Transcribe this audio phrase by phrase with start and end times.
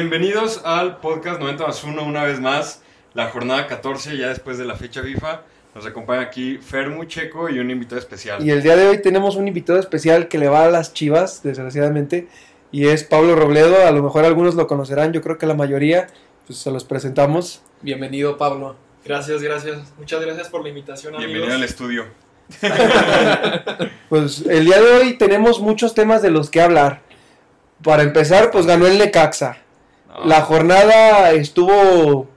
[0.00, 2.80] Bienvenidos al podcast 90 más 1 una vez más,
[3.12, 5.42] la jornada 14 ya después de la fecha FIFA.
[5.74, 8.42] Nos acompaña aquí Fermu Checo y un invitado especial.
[8.42, 11.42] Y el día de hoy tenemos un invitado especial que le va a las chivas,
[11.42, 12.28] desgraciadamente,
[12.72, 13.86] y es Pablo Robledo.
[13.86, 16.06] A lo mejor algunos lo conocerán, yo creo que la mayoría,
[16.46, 17.60] pues se los presentamos.
[17.82, 18.76] Bienvenido, Pablo.
[19.04, 19.80] Gracias, gracias.
[19.98, 21.30] Muchas gracias por la invitación, amigos.
[21.30, 22.06] Bienvenido al estudio.
[24.08, 27.02] Pues el día de hoy tenemos muchos temas de los que hablar.
[27.84, 29.58] Para empezar, pues ganó el Necaxa.
[30.18, 30.26] No.
[30.26, 32.28] La jornada estuvo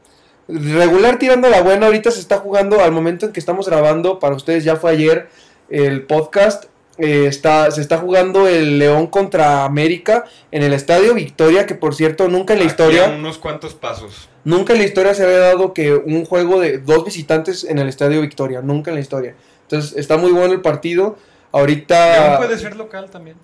[0.48, 1.88] regular tirando la buena.
[1.88, 4.20] Ahorita se está jugando al momento en que estamos grabando.
[4.20, 5.27] Para ustedes ya fue ayer
[5.70, 6.66] el podcast.
[7.00, 11.95] eh, está, se está jugando el León contra América en el Estadio Victoria, que por
[11.95, 14.30] cierto nunca en la Aquí historia, unos cuantos pasos.
[14.44, 17.90] nunca en la historia se había dado que un juego de dos visitantes en el
[17.90, 19.33] Estadio Victoria, nunca en la historia.
[19.64, 21.17] Entonces está muy bueno el partido.
[21.52, 23.38] Ahorita León puede ser local también.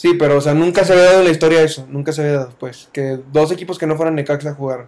[0.00, 2.32] Sí, pero o sea, nunca se había dado en la historia eso, nunca se había
[2.38, 4.86] dado, pues, que dos equipos que no fueran Necaxa jugaron.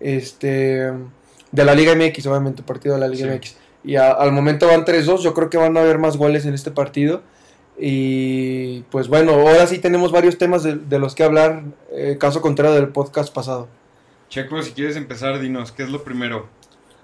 [0.00, 0.90] Este,
[1.52, 3.30] de la Liga MX, obviamente, partido de la Liga Sí.
[3.34, 3.56] MX.
[3.84, 6.54] Y a- al momento van 3-2, yo creo que van a haber más goles en
[6.54, 7.20] este partido.
[7.78, 12.40] Y pues bueno, ahora sí tenemos varios temas de, de los que hablar, eh, caso
[12.40, 13.68] contrario del podcast pasado.
[14.30, 16.48] Checo, si quieres empezar, dinos, ¿qué es lo primero?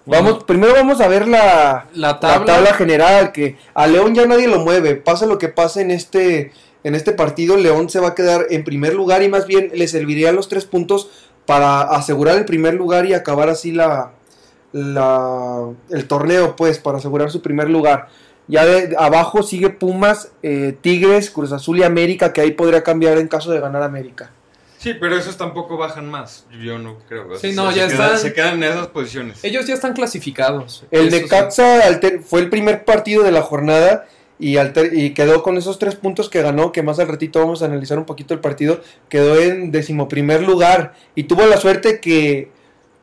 [0.07, 2.45] Vamos, primero vamos a ver la, La la tabla.
[2.45, 4.97] tabla general, que a León ya nadie lo mueve.
[4.97, 6.53] Pasa lo que pase en este,
[6.85, 9.89] en este partido, León se va a quedar en primer lugar y más bien le
[9.89, 11.11] servirían los tres puntos
[11.47, 14.13] para asegurar el primer lugar y acabar así la,
[14.73, 18.09] la el torneo, pues, para asegurar su primer lugar.
[18.47, 23.17] Ya de abajo sigue Pumas, eh, Tigres, Cruz Azul y América, que ahí podría cambiar
[23.19, 24.31] en caso de ganar América.
[24.79, 26.45] Sí, pero esos tampoco bajan más.
[26.63, 27.31] Yo no creo.
[27.33, 29.43] O Sí, sea, no, se ya quedan- están- Se quedan en esas posiciones.
[29.43, 30.85] Ellos ya están clasificados.
[30.91, 31.27] El de
[31.83, 34.07] alter- fue el primer partido de la jornada
[34.39, 37.63] y, alter- y quedó con esos tres puntos que ganó, que más al ratito vamos
[37.63, 42.51] a analizar un poquito el partido, quedó en decimoprimer lugar y tuvo la suerte que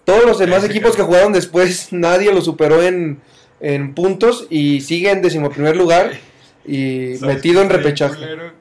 [0.04, 3.22] todos los demás equipos que jugaron después nadie lo superó en,
[3.60, 6.12] en puntos y sigue en decimoprimer lugar
[6.66, 8.16] y ¿Sabes metido en repechaje.
[8.16, 8.52] culero?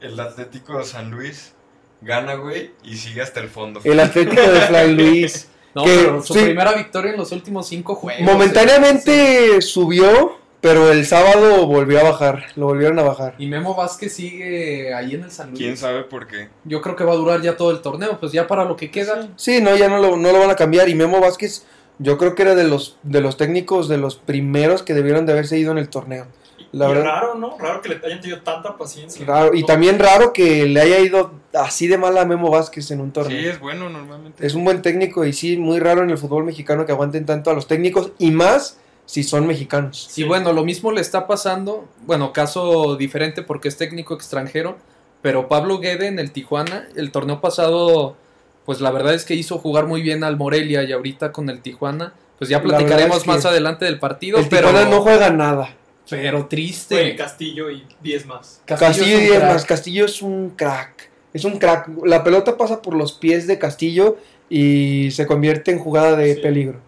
[0.00, 1.52] El Atlético de San Luis
[2.00, 3.80] gana, güey, y sigue hasta el fondo.
[3.84, 6.40] El Atlético de Fray Luis No, que- pero su sí.
[6.44, 8.22] primera victoria en los últimos cinco juegos.
[8.22, 13.34] momentáneamente subió, pero el sábado volvió a bajar, lo volvieron a bajar.
[13.38, 15.58] Y Memo Vázquez sigue ahí en el San Luis.
[15.58, 16.48] ¿Quién sabe por qué?
[16.64, 18.90] Yo creo que va a durar ya todo el torneo, pues ya para lo que
[18.90, 19.28] queda.
[19.36, 20.88] Sí, no, ya no lo, no lo van a cambiar.
[20.88, 21.64] Y Memo Vázquez,
[21.98, 25.32] yo creo que era de los, de los técnicos, de los primeros que debieron de
[25.32, 26.26] haberse ido en el torneo.
[26.72, 27.04] La y verdad.
[27.04, 27.56] raro, ¿no?
[27.58, 29.26] Raro que le hayan tenido tanta paciencia.
[29.26, 29.54] Raro.
[29.54, 33.08] Y también raro que le haya ido así de mal a Memo Vázquez en un
[33.08, 33.50] Sí, torneo.
[33.50, 34.46] es bueno normalmente.
[34.46, 37.50] es un buen técnico y sí, muy raro en el fútbol mexicano que aguanten tanto
[37.50, 38.78] a los técnicos y más
[39.10, 40.16] si son mexicanos.
[40.16, 44.76] Y bueno, lo mismo le está pasando, bueno, caso diferente porque es técnico extranjero,
[45.20, 48.16] pero Pablo Guede en el Tijuana, el torneo pasado,
[48.64, 51.60] pues la verdad es que hizo jugar muy bien al Morelia y ahorita con el
[51.60, 55.30] Tijuana, pues ya platicaremos es que más adelante del partido, El pero, Tijuana no juega
[55.30, 55.74] nada.
[56.08, 57.16] pero Fue triste.
[57.16, 58.62] Castillo y 10 más.
[58.64, 59.52] Castillo, es un y es crack.
[59.52, 61.10] más, Castillo es un crack.
[61.34, 61.88] Es un crack.
[62.04, 64.18] La pelota pasa por los pies de Castillo
[64.48, 66.40] y se convierte en jugada de Sí.
[66.40, 66.78] peligro.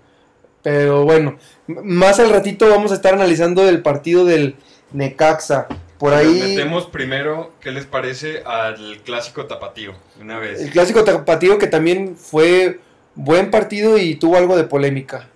[0.62, 4.56] Pero bueno, más al ratito vamos a estar analizando el partido del
[4.92, 5.66] Necaxa.
[5.98, 9.94] Por Nos ahí metemos primero, ¿qué les parece al clásico tapatío?
[10.20, 10.60] Una vez.
[10.60, 12.80] el clásico tapatío que también fue
[13.14, 15.28] buen partido y tuvo algo de polémica.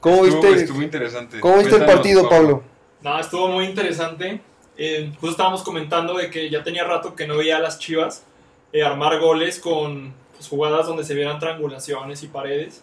[0.00, 1.40] ¿Cómo Estuvo- viste, Estuvo interesante.
[1.40, 2.62] ¿cómo viste el partido, Pablo?
[3.02, 4.40] Nada, estuvo muy interesante.
[4.76, 8.24] Eh, justo estábamos comentando de que ya tenía rato que no veía a las chivas
[8.72, 12.82] eh, armar goles con pues, jugadas donde se vieran triangulaciones y paredes.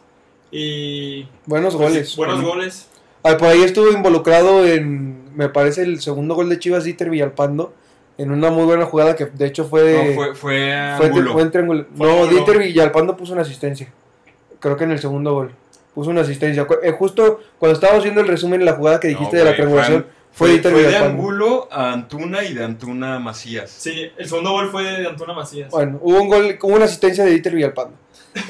[0.52, 2.16] Y Buenos pues, goles.
[2.16, 2.50] buenos Bueno.
[2.50, 2.88] goles.
[3.24, 7.74] Ah, por ahí estuvo involucrado en, me parece, el segundo gol de Chivas, Dieter Villalpando,
[8.18, 9.94] en una muy buena jugada que de hecho fue...
[10.10, 11.34] No, fue, fue Fue, ángulo.
[11.34, 11.86] fue en triángulo.
[11.96, 12.28] Fue No.
[12.28, 13.92] Dieter Villalpando puso una asistencia.
[14.60, 15.52] Creo que en el segundo gol.
[15.94, 16.66] Puso una asistencia.
[16.84, 19.56] Eh, justo cuando estábamos viendo el resumen de la jugada que dijiste No, de la
[19.56, 21.18] triangulación, fue, Fue, Dieter fue de Villalpando.
[21.22, 23.70] Angulo a Antuna y de Antuna a Macías.
[23.70, 25.70] Sí, el segundo gol fue de Antuna Macías.
[25.72, 27.96] Bueno, hubo un gol, hubo una asistencia de Dieter Villalpando.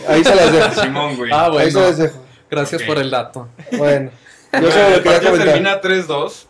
[0.08, 0.82] Ahí se las dejo.
[0.82, 1.32] Simón, güey.
[1.32, 2.26] Ah, Ahí se bueno, las dejo.
[2.50, 3.48] gracias por el dato.
[3.78, 4.12] Bueno,
[4.54, 5.54] yo Bueno, solo el lo quería partido comentar.
[5.54, 6.46] termina 3-2.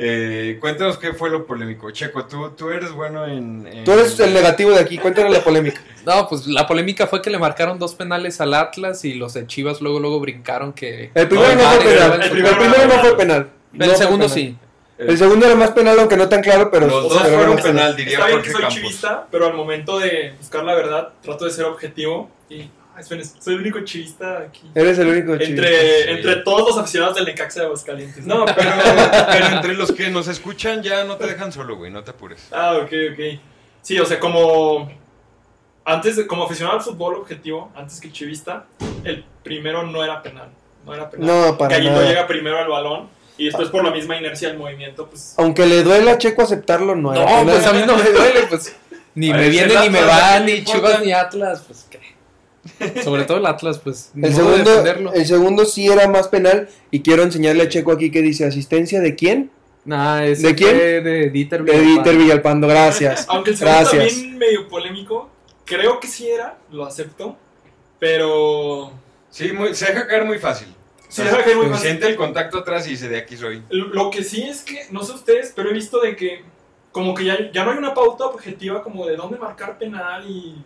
[0.00, 1.90] Eh, cuéntanos qué fue lo polémico.
[1.90, 5.42] Checo, tú, tú eres bueno en, en- Tú eres el negativo de aquí, cuéntanos la
[5.42, 5.80] polémica.
[6.06, 9.46] No, pues la polémica fue que le marcaron dos penales al Atlas y los de
[9.48, 11.10] Chivas luego luego brincaron que...
[11.14, 12.12] El primero No, no, fue penal.
[12.22, 13.48] el El primero no fue penal.
[13.72, 14.34] El No fue segundo penal.
[14.38, 14.56] sí.
[14.98, 16.86] El segundo era más penal, aunque no tan claro, pero.
[16.86, 18.74] Los dos fueron penal, diría Está bien que soy Campos.
[18.74, 22.30] chivista, pero al momento de buscar la verdad, trato de ser objetivo.
[22.50, 22.68] Y
[23.38, 24.68] soy el único chivista aquí.
[24.74, 25.34] Eres el único.
[25.34, 26.08] Entre, sí.
[26.08, 28.26] entre todos los aficionados del Necaxa de Aguascalientes.
[28.26, 28.70] No, pero,
[29.30, 32.48] pero entre los que nos escuchan ya no te dejan solo, güey, no te apures.
[32.50, 33.40] Ah, ok, ok.
[33.82, 34.90] Sí, o sea, como
[35.84, 38.66] antes como aficionado al fútbol objetivo, antes que chivista,
[39.04, 40.48] el primero no era penal.
[40.84, 41.26] No era penal.
[41.26, 42.08] No, para Gallito nada.
[42.08, 45.82] llega primero al balón y después por la misma inercia del movimiento, pues Aunque le
[45.82, 48.74] duele a Checo aceptarlo, no No, era pues a mí no me duele, pues.
[49.14, 50.64] Ni me viene ni me va, ¿a quién le ni?
[50.64, 53.02] Chivas ni Atlas, pues qué.
[53.02, 54.10] Sobre todo el Atlas, pues.
[54.14, 58.10] El de segundo, el segundo sí era más penal y quiero enseñarle a Checo aquí
[58.10, 59.50] que dice asistencia de quién?
[59.84, 60.76] Nah, ese ¿De quién?
[60.76, 61.92] De Dieter De Villalpando.
[62.02, 63.24] Dieter Villalpando, gracias.
[63.28, 64.12] Aunque el segundo Gracias.
[64.14, 65.30] también medio polémico,
[65.64, 67.36] creo que sí era, lo acepto,
[67.98, 68.92] pero
[69.30, 70.68] Sí, muy- se deja caer muy fácil.
[71.56, 71.78] Muy.
[71.78, 73.62] Siente el contacto atrás y dice de aquí soy.
[73.70, 76.42] Lo que sí es que, no sé ustedes, pero he visto de que
[76.92, 80.56] como que ya, ya no hay una pauta objetiva como de dónde marcar penal y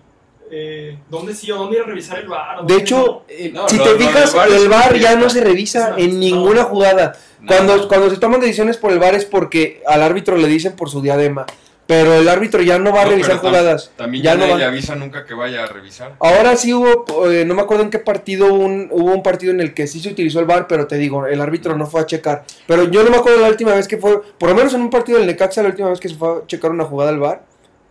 [0.51, 2.61] eh, dónde sí o dónde ir a revisar el bar.
[2.61, 5.91] o De hecho, Eh, No, si te fijas, el VAR una ya no se revisa
[5.91, 6.19] No, en no.
[6.19, 7.13] ninguna jugada.
[7.47, 10.91] Cuando, cuando se toman decisiones por el VAR es porque al árbitro le dicen por
[10.91, 11.47] su diadema.
[11.87, 13.91] Pero el árbitro ya no va a No, revisar jugadas.
[13.97, 14.57] También Ya ya, no va.
[14.59, 16.15] le avisa nunca que vaya a revisar.
[16.21, 19.61] Ahora sí hubo, eh, no me acuerdo en qué partido, un, hubo un partido en
[19.61, 22.07] el que sí se utilizó el VAR, pero te digo, el árbitro no fue a
[22.07, 22.45] checar.
[22.67, 24.91] Pero yo no me acuerdo la última vez que fue, por lo menos en un
[24.91, 27.43] partido del Necaxa, la última vez que se fue a checar una jugada al VAR,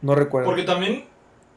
[0.01, 0.47] no recuerdo.
[0.47, 1.03] Porque también,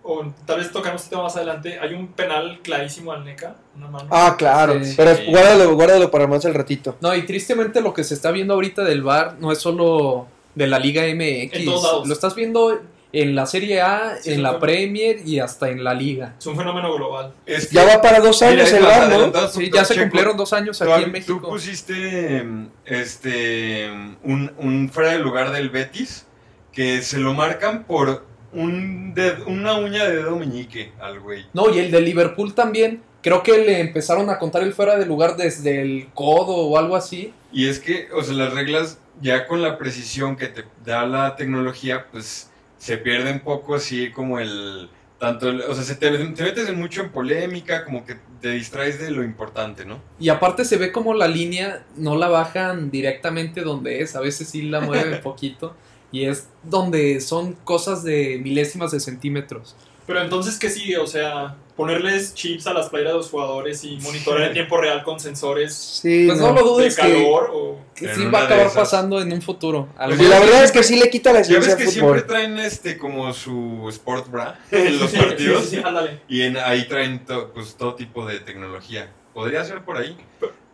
[0.02, 3.86] o tal vez tocamos este tema más adelante, hay un penal clarísimo al NECA, una
[3.88, 4.08] mano.
[4.10, 4.92] Ah, claro, Sí.
[4.96, 5.22] pero Sí.
[5.28, 6.96] guárdalo, guárdalo para más al ratito.
[7.00, 10.66] No, y tristemente lo que se está viendo ahorita del VAR no es solo de
[10.66, 11.54] la Liga MX.
[11.58, 12.08] En todos lados.
[12.08, 12.80] Lo estás viendo
[13.12, 16.34] en la Serie A, Sí, en la Premier y hasta en la Liga.
[16.38, 17.32] Es un fenómeno global.
[17.46, 19.48] Es que- Ya va para dos años el VAR, ¿no?
[19.48, 20.04] Sí, ya se Checo.
[20.06, 21.48] cumplieron dos años Tú, aquí en Tú México.
[21.48, 23.88] pusiste em, este
[24.24, 26.26] un, un fuera de lugar del Betis
[26.72, 31.44] que se lo marcan por un ded- una uña de dedo meñique al güey.
[31.52, 33.02] No, y el de Liverpool también.
[33.22, 36.94] Creo que le empezaron a contar el fuera de lugar desde el codo o algo
[36.94, 37.32] así.
[37.52, 41.36] Y es que, o sea, las reglas ya con la precisión que te da la
[41.36, 44.88] tecnología, pues se pierde un poco así como el...
[45.18, 49.00] Tanto, el- o sea, se te, te metes mucho en polémica, como que te distraes
[49.00, 50.00] de lo importante, ¿no?
[50.18, 54.16] Y aparte se ve como la línea no la bajan directamente donde es.
[54.16, 55.74] A veces sí la mueven poquito.
[56.12, 59.74] Y es donde son cosas de milésimas de centímetros.
[60.06, 60.98] Pero entonces, ¿qué sigue?
[60.98, 65.02] O sea, ponerles chips a las playeras de los jugadores y monitorear en tiempo real
[65.02, 66.54] con sensores Sí, Pues no, no.
[66.54, 67.78] lo de dudes que, calor o...
[67.94, 69.88] que sí va a de acabar pasando en un futuro.
[69.96, 71.66] A lo Pues Y mejor- la verdad es que sí le quita la Ya ves
[71.66, 72.26] esencia que al siempre fútbol.
[72.28, 75.64] traen este como su sport bra en los Sí, partidos.
[75.64, 76.20] Sí, sí, sí, ándale.
[76.28, 79.10] Y en, ahí traen to- pues, todo tipo de tecnología.
[79.32, 80.16] Podría ser por ahí.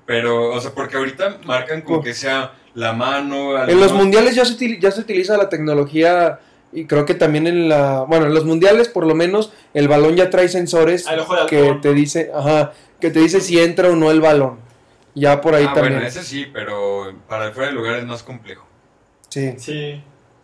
[0.05, 3.57] Pero, o sea, porque ahorita marcan como que sea la mano.
[3.67, 6.41] En los mundiales ya se, ya se utiliza la tecnología
[6.73, 8.03] y creo que también en la...
[8.09, 11.07] Bueno, en los mundiales por lo menos el balón ya trae sensores
[11.49, 14.59] que te dice, ajá, que te dice si entra o no el balón.
[15.15, 15.95] Ya por ahí Ah, también.
[15.95, 18.65] bueno, ese sí, pero para el fuera de lugar es más complejo.
[19.29, 19.55] Sí.
[19.59, 20.03] Sí.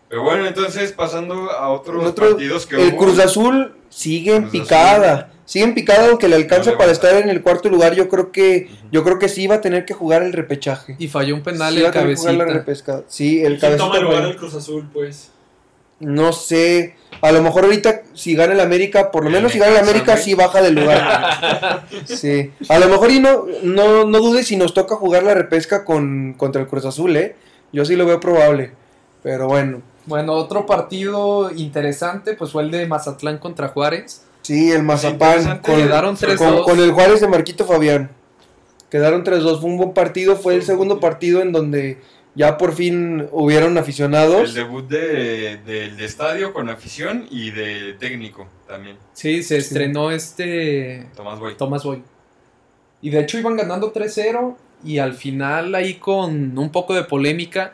[0.08, 2.98] Pero bueno, entonces pasando a otros partidos que El hubo.
[2.98, 5.30] Cruz Azul sigue en picada.
[5.44, 7.94] Sigue en picada aunque le alcanza No para estar en el cuarto lugar.
[7.94, 10.96] Yo creo que yo creo que sí va a tener que jugar el repechaje.
[10.98, 13.02] Y falló un penal Sí el cabecita.
[13.08, 13.98] Sí, el ¿Y quién toma cabecita.
[13.98, 15.30] el lugar del Cruz Azul, pues?
[16.00, 16.94] No sé.
[17.22, 20.16] A lo mejor ahorita si gana el América, por lo menos si gana el América
[20.16, 21.86] sí baja del lugar.
[22.04, 22.52] sí.
[22.68, 26.34] A lo mejor y no, no, no dudes si nos toca jugar la repesca con,
[26.34, 27.36] contra el Cruz Azul, ¿eh?
[27.72, 28.72] Yo sí lo veo probable.
[29.22, 29.80] Pero bueno.
[30.04, 34.22] Bueno, otro partido interesante pues fue el de Mazatlán contra Juárez.
[34.42, 36.38] Sí, el Mazapán con, Quedaron sobre 3-2.
[36.38, 38.10] con, con el Juárez de Marquito Fabián.
[38.90, 39.60] Quedaron 3-2.
[39.60, 40.36] Fue un buen partido.
[40.36, 41.98] Fue el segundo partido en donde
[42.36, 44.50] ya por fin hubieron aficionados.
[44.50, 48.98] El debut de, del de estadio con afición y de técnico también.
[49.14, 51.56] Sí, se estrenó este Tomás Boy.
[51.56, 52.02] Tomás Boy.
[53.00, 57.72] Y de hecho iban ganando 3-0 y al final ahí con un poco de polémica,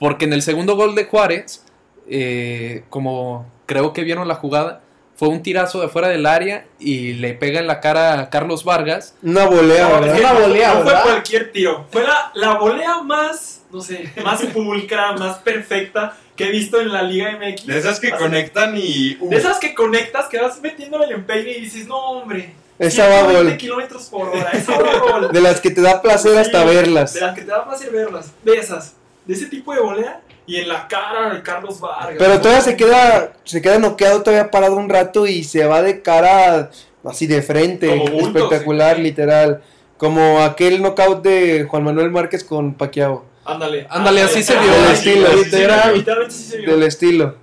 [0.00, 1.64] porque en el segundo gol de Juárez,
[2.08, 4.80] eh, como creo que vieron la jugada,
[5.18, 8.62] fue un tirazo de fuera del área y le pega en la cara a Carlos
[8.64, 9.14] Vargas.
[9.22, 10.18] Una volea, No, ¿verdad?
[10.20, 11.02] Una no- volea, no fue ¿verdad?
[11.02, 11.86] cualquier tiro.
[11.90, 16.92] Fue la, la volea más, no sé, más pulcra, más perfecta que he visto en
[16.92, 17.66] la Liga MX.
[17.66, 19.16] De esas que Así- conectan y.
[19.20, 22.54] uh, De esas que conectas, que vas metiéndole el empeine y dices, no, hombre.
[22.78, 23.56] Esa va 120 gol.
[23.56, 25.28] kilómetros por hora, esa va gol.
[25.32, 27.12] De las que te da placer hasta Sí, verlas.
[27.14, 28.30] De las que te da placer verlas.
[28.44, 28.94] De esas.
[29.28, 30.20] De ese tipo de volea.
[30.46, 32.16] Y en la cara de Carlos Vargas.
[32.18, 36.00] Pero todavía se queda, se queda noqueado todavía parado un rato y se va de
[36.00, 36.70] cara
[37.04, 39.02] así de frente, bulto, espectacular, sí.
[39.02, 39.60] literal.
[39.98, 43.86] Como aquel knockout de Juan Manuel Márquez con Pacquiao, Ándale.
[43.90, 44.70] Ándale, así se vio.
[44.70, 46.70] Del estilo, Literalmente sí se vio.
[46.72, 47.34] del estilo.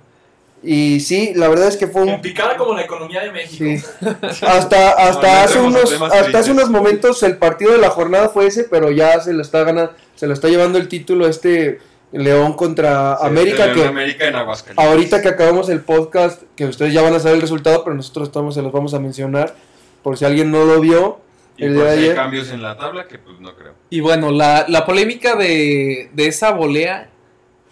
[0.62, 3.64] Y sí, la verdad es que fue En un picada como la economía de México.
[3.64, 4.06] sí.
[4.46, 8.46] hasta hasta No, hace unos hasta hace unos momentos el partido de la jornada fue
[8.46, 11.78] ese, pero ya se lo está ganando, se lo está llevando el título este
[12.12, 14.84] León contra Sí, América, León que América en Aguascalientes.
[14.86, 18.28] ahorita que acabamos el podcast, que ustedes ya van a saber el resultado, pero nosotros
[18.28, 19.54] estamos, se los vamos a mencionar,
[20.02, 21.20] por si alguien no lo vio.
[21.58, 23.72] Y el por de si hay cambios en la tabla, que pues no creo.
[23.90, 27.08] Y bueno, la, la polémica de, de esa volea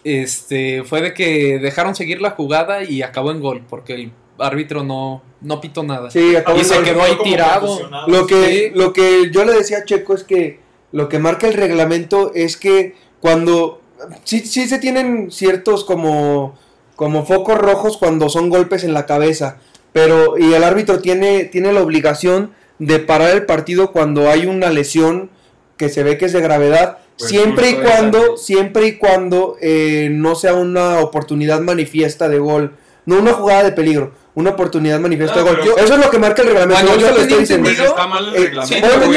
[0.03, 4.83] este, fue de que dejaron seguir la jugada y acabó en gol, porque el árbitro
[4.83, 6.11] no, no pitó nada.
[6.11, 6.83] Sí, acabó Y en se gol.
[6.83, 7.89] quedó ahí tirado.
[8.07, 8.71] Lo que, Sí.
[8.77, 10.59] lo que yo le decía a Checo es que
[10.91, 13.81] lo que marca el reglamento es que cuando
[14.23, 16.57] sí, sí se tienen ciertos como,
[16.95, 19.57] como focos rojos cuando son golpes en la cabeza,
[19.93, 24.69] pero y el árbitro tiene, tiene la obligación de parar el partido cuando hay una
[24.69, 25.29] lesión
[25.77, 28.37] que se ve que es de gravedad, Pues siempre y justo esa, cuando, güey.
[28.37, 32.75] siempre y cuando eh, no sea una oportunidad manifiesta de gol,
[33.05, 35.59] no una jugada de peligro, una oportunidad manifiesta Ah, de gol.
[35.77, 36.83] Eso es lo que marca el reglamento.
[36.85, 37.63] Bueno, yo lo estoy diciendo.
[37.69, 38.65] Pues entendido- está mal el eh, reglamento,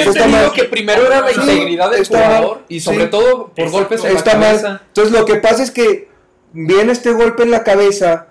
[0.03, 0.53] Sí, está mal.
[0.53, 3.11] que primero era la Sí, integridad del jugador y sobre Sí.
[3.11, 3.73] todo por Exacto.
[3.73, 4.69] golpes en la Está cabeza.
[4.69, 4.83] mal.
[4.87, 6.09] Entonces lo que pasa es que
[6.53, 8.29] viene este golpe en la cabeza,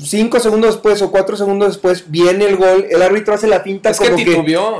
[0.00, 3.90] cinco segundos después o cuatro segundos después viene el gol, el árbitro hace la finta
[3.90, 4.36] Es como que,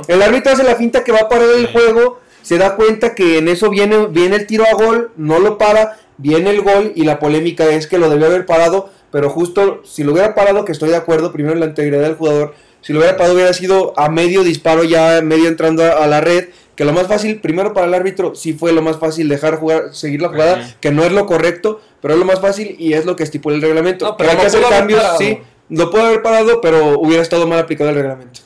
[0.07, 1.73] el árbitro hace la finta que va a parar el Sí.
[1.73, 5.57] juego, se da cuenta que en eso viene, viene el tiro a gol, no lo
[5.57, 9.81] para, viene el gol y la polémica es que lo debió haber parado, pero justo
[9.85, 12.93] si lo hubiera parado, que estoy de acuerdo, primero en la integridad del jugador, si
[12.93, 16.49] lo hubiera parado hubiera sido a medio disparo ya, medio entrando a, a la red,
[16.75, 19.93] que lo más fácil, primero para el árbitro, sí fue lo más fácil dejar jugar,
[19.93, 23.05] seguir la jugada, que no es lo correcto, pero es lo más fácil y es
[23.05, 24.05] lo que estipula el reglamento.
[24.05, 25.39] No, que pero hay que hacer cambios, sí,
[25.69, 28.39] lo puede haber parado, pero hubiera estado mal aplicado el reglamento.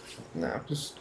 [0.68, 0.96] pues,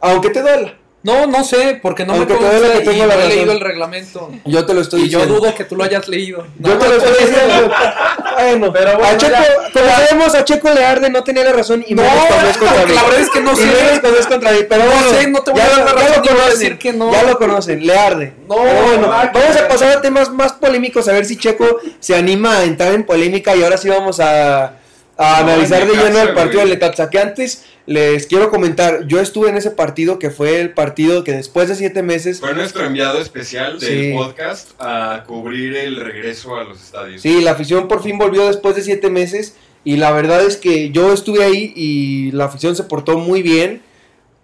[0.00, 0.79] Aunque te duela.
[1.02, 2.58] No, no sé, porque no Aunque me consta
[2.92, 3.28] y no he razón.
[3.30, 4.30] leído el reglamento.
[4.44, 6.46] Yo te lo estoy Y yo dudo que tú lo hayas leído.
[6.58, 7.72] Yo No, te lo no, estoy diciendo.
[8.38, 9.36] bueno, Pero bueno, a Checo,
[9.72, 12.58] como sabemos, a Checo le arde no tenía la razón y No, menos cuando es
[12.58, 12.92] contra mí.
[12.94, 13.64] la verdad es que no sé.
[13.64, 14.58] menos cuando es contra mí.
[14.68, 16.50] Pero No bueno, sé, no te voy ya, a dar la ya razón lo conocen,
[16.58, 17.12] decir que no.
[17.12, 18.32] Ya lo conocen, le arde.
[18.46, 21.78] No, Pero bueno, que vamos a pasar a temas más polémicos, a ver si Checo
[21.98, 24.74] se anima a entrar en polémica y ahora sí vamos a,
[25.22, 27.10] a analizar de lleno el partido del Necaxa.
[27.10, 31.32] Que antes les quiero comentar, yo estuve en ese partido que fue el partido que
[31.32, 34.12] después de siete meses Fue nuestro enviado especial del Sí.
[34.14, 37.20] podcast a cubrir el regreso a los estadios.
[37.20, 40.90] Sí, la afición por fin volvió después de siete meses y la verdad es que
[40.90, 43.82] yo estuve ahí y la afición se portó muy bien.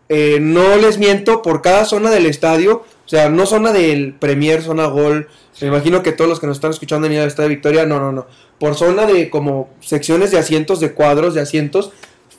[0.09, 4.63] Eh, no les miento, por cada zona del estadio, o sea, no zona del Premier,
[4.63, 5.29] zona Gol,
[5.61, 8.01] me imagino que todos los que nos están escuchando han ido al Estadio Victoria, no,
[8.01, 8.27] no, no.
[8.59, 11.93] Por zona de como secciones de asientos, de cuadros de asientos,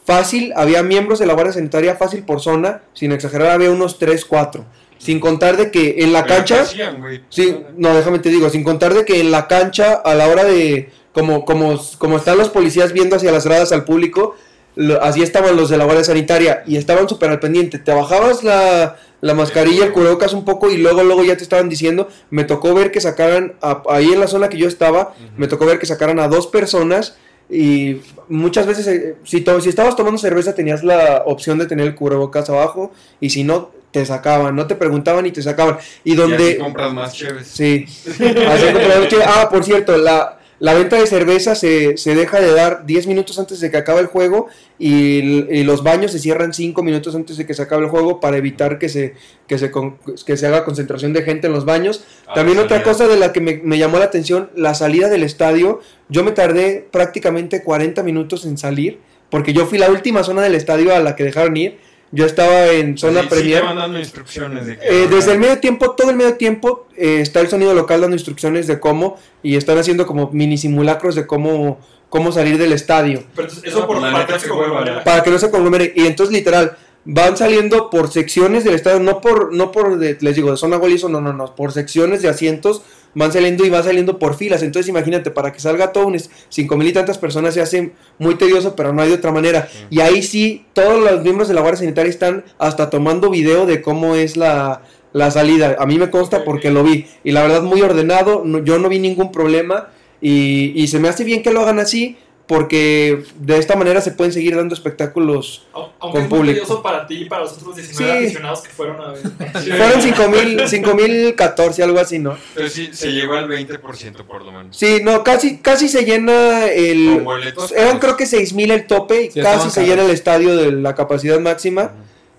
[0.06, 4.26] fácil, había miembros de la Guardia Sanitaria, fácil por zona, sin exagerar, había unos 3,
[4.26, 4.66] 4.
[4.98, 6.56] Sin contar de que en la Pero cancha...
[6.56, 7.22] ¿qué hacían, güey?
[7.30, 10.44] Sí, no, déjame te digo, sin contar de que en la cancha, a la hora
[10.44, 14.36] de, como, como, como están los policías viendo hacia las gradas al público,
[14.78, 17.80] lo- así estaban los de la Guardia Sanitaria y estaban súper al pendiente.
[17.80, 21.68] Te bajabas la, la mascarilla, el cubrebocas un poco y luego, luego ya te estaban
[21.68, 25.48] diciendo, me tocó ver que sacaran, a- ahí en la zona que yo estaba, me
[25.48, 27.18] tocó ver que sacaran a dos personas
[27.50, 31.88] y muchas veces, eh, si, to- si estabas tomando cerveza tenías la opción de tener
[31.88, 35.78] el cubrebocas abajo y si no, te sacaban, no te preguntaban y te sacaban.
[36.04, 36.50] Y Y donde...
[36.52, 37.48] así compras más chéves.
[37.48, 37.86] Sí.
[38.06, 38.26] Así
[39.26, 43.38] ah, por cierto, la, la venta de cerveza se, se deja de dar 10 minutos
[43.38, 44.48] antes de que acabe el juego
[44.80, 48.38] y, los baños se cierran 5 minutos antes de que se acabe el juego para
[48.38, 49.14] evitar que se,
[49.48, 52.04] que se, con- que se haga concentración de gente en los baños.
[52.28, 55.24] Ah, También otra cosa de la que me, me llamó la atención, la salida del
[55.24, 55.80] estadio.
[56.10, 59.00] Yo me tardé prácticamente 40 minutos en salir
[59.30, 61.80] porque yo fui la última zona del estadio a la que dejaron ir.
[62.12, 63.64] Yo estaba en zona Sí, sí, premier.
[63.64, 67.20] van dando instrucciones de que- Eh, desde el medio tiempo, todo el medio tiempo, eh,
[67.22, 71.28] está el sonido local dando instrucciones de cómo y están haciendo como mini simulacros de
[71.28, 75.30] cómo, cómo salir del estadio Pero eso por la para que se conglomere para que
[75.32, 75.94] no se conglomere.
[75.96, 80.36] Y entonces, literal, van saliendo por secciones del estadio, no por, no por de- les
[80.36, 82.82] digo, de zona golizo, no, no, no, por secciones de asientos
[83.18, 84.62] van saliendo y va saliendo por filas.
[84.64, 86.16] Entonces, imagínate, para que salga un
[86.50, 89.68] cinco mil y tantas personas se hace muy tedioso, pero no hay de otra manera.
[89.90, 93.82] Y ahí sí, todos los miembros de la Guardia Sanitaria están hasta tomando video de
[93.82, 94.82] cómo es la,
[95.14, 95.76] la salida.
[95.80, 97.08] A mí me consta porque lo vi.
[97.24, 99.90] Y la verdad, muy ordenado, no- yo no vi ningún problema.
[100.22, 104.12] Y, y se me hace bien que lo hagan así, porque de esta manera se
[104.12, 105.68] pueden seguir dando espectáculos.
[105.74, 106.54] Au- con Aunque es muy público.
[106.62, 108.26] tedioso para ti y para los otros 19 Sí.
[108.26, 109.22] aficionados que fueron a ver.
[109.64, 109.72] Sí.
[109.78, 112.38] Fueron 5000, 5014, algo así, ¿no?
[112.56, 114.78] Pero sí, se llegó al 20% por lo menos.
[114.78, 117.16] Sí, no, casi, casi se llena el.
[117.16, 120.12] Con boletos, Eran pues, creo que 6000 el tope y Sí, casi se llena el
[120.12, 121.92] estadio de la capacidad máxima.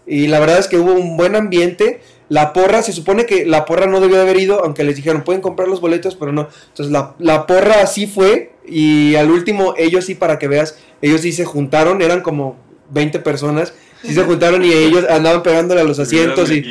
[0.06, 2.00] Y la verdad es que hubo un buen ambiente.
[2.30, 5.22] La porra, se supone que la porra no debió de haber ido, aunque les dijeron
[5.24, 6.48] pueden comprar los boletos, pero no.
[6.68, 8.52] Entonces la, la porra sí fue.
[8.68, 12.56] Y al último, ellos sí, para que veas, ellos sí se juntaron, eran como
[12.90, 13.72] 20 personas.
[14.02, 16.62] Sí se juntaron y ellos andaban pegándole a los asientos y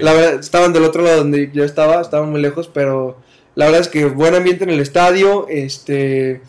[0.00, 3.18] la verdad estaban del otro lado donde yo estaba, estaban muy lejos, pero
[3.54, 6.40] La verdad es que buen ambiente en el estadio, este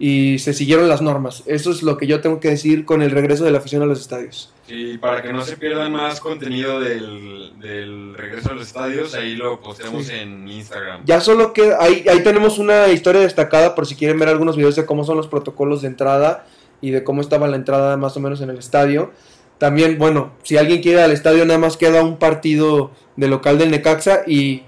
[0.00, 1.42] y se siguieron las normas.
[1.46, 3.86] Eso es lo que yo tengo que decir con el regreso de la afición a
[3.86, 4.50] los estadios.
[4.66, 9.36] Y para que no se pierdan más contenido del, del regreso a los estadios, ahí
[9.36, 10.14] lo posteamos Sí.
[10.14, 11.02] en Instagram.
[11.04, 14.74] Ya solo queda, ahí, ahí tenemos una historia destacada por si quieren ver algunos videos
[14.74, 16.46] de cómo son los protocolos de entrada
[16.80, 19.12] y de cómo estaba la entrada más o menos en el estadio.
[19.58, 23.58] También, bueno, si alguien quiere ir al estadio, nada más queda un partido de local
[23.58, 24.62] del Necaxa y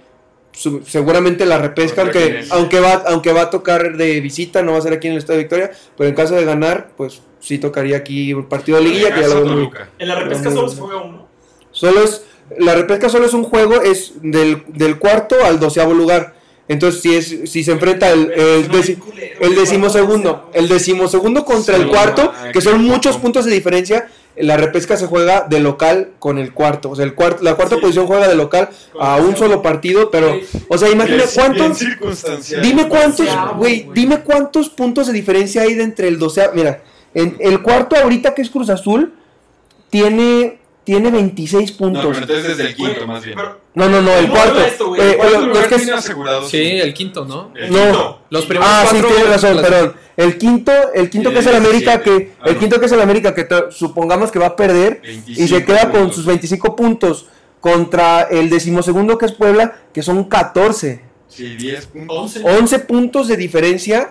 [0.52, 4.78] su- seguramente la repesca, aunque, aunque, va, aunque va a tocar de visita, no va
[4.78, 7.97] a ser aquí en el Estadio Victoria, pero en caso de ganar, pues sí tocaría
[7.97, 9.71] aquí un partido de liguilla que ya lo veo muy.
[9.99, 11.26] En la repesca solo se juega uno.
[11.71, 12.23] Solo es,
[12.59, 16.35] la repesca solo es un juego, es del, del cuarto al doceavo lugar.
[16.68, 18.97] Entonces, si es, si se enfrenta el, el, deci-
[19.40, 24.09] el decimosegundo, el decimosegundo contra el cuarto, que son muchos puntos de diferencia,
[24.42, 26.90] la repesca se juega de local con el cuarto.
[26.90, 27.80] O sea, el cuarto, la cuarta Sí.
[27.80, 28.68] posición juega de local
[29.00, 31.78] a un solo partido, pero, o sea, imagina cuántos,
[32.62, 36.82] dime cuántos, güey, dime cuántos puntos de diferencia hay de entre el doceavo, mira,
[37.14, 39.14] en el cuarto ahorita que es Cruz Azul,
[39.90, 42.04] tiene, tiene 26 No, puntos.
[42.06, 43.37] pero entonces desde el quinto, más bien.
[43.37, 44.61] pero- No, no, no, el ¿Cómo cuarto.
[44.61, 45.00] esto, güey?
[45.00, 47.52] eh, El cuarto lo- lugar es que es- tiene asegurado Sí, el quinto, ¿no?
[47.56, 47.78] el No.
[47.78, 48.20] quinto.
[48.30, 49.94] Los primeros Ah, sí, tienes razón, perdón.
[50.16, 52.04] El quinto, el quinto que es el América, 17.
[52.04, 52.61] que Ah, el no.
[52.61, 55.83] quinto que es el América, que supongamos que va a perder y 25 se queda
[55.90, 56.14] con puntos.
[56.16, 57.26] sus 25 puntos
[57.61, 61.00] contra el decimosegundo que es Puebla, que son 14.
[61.28, 62.37] Sí, 10 puntos.
[62.37, 62.42] 11.
[62.59, 64.11] 11 puntos de diferencia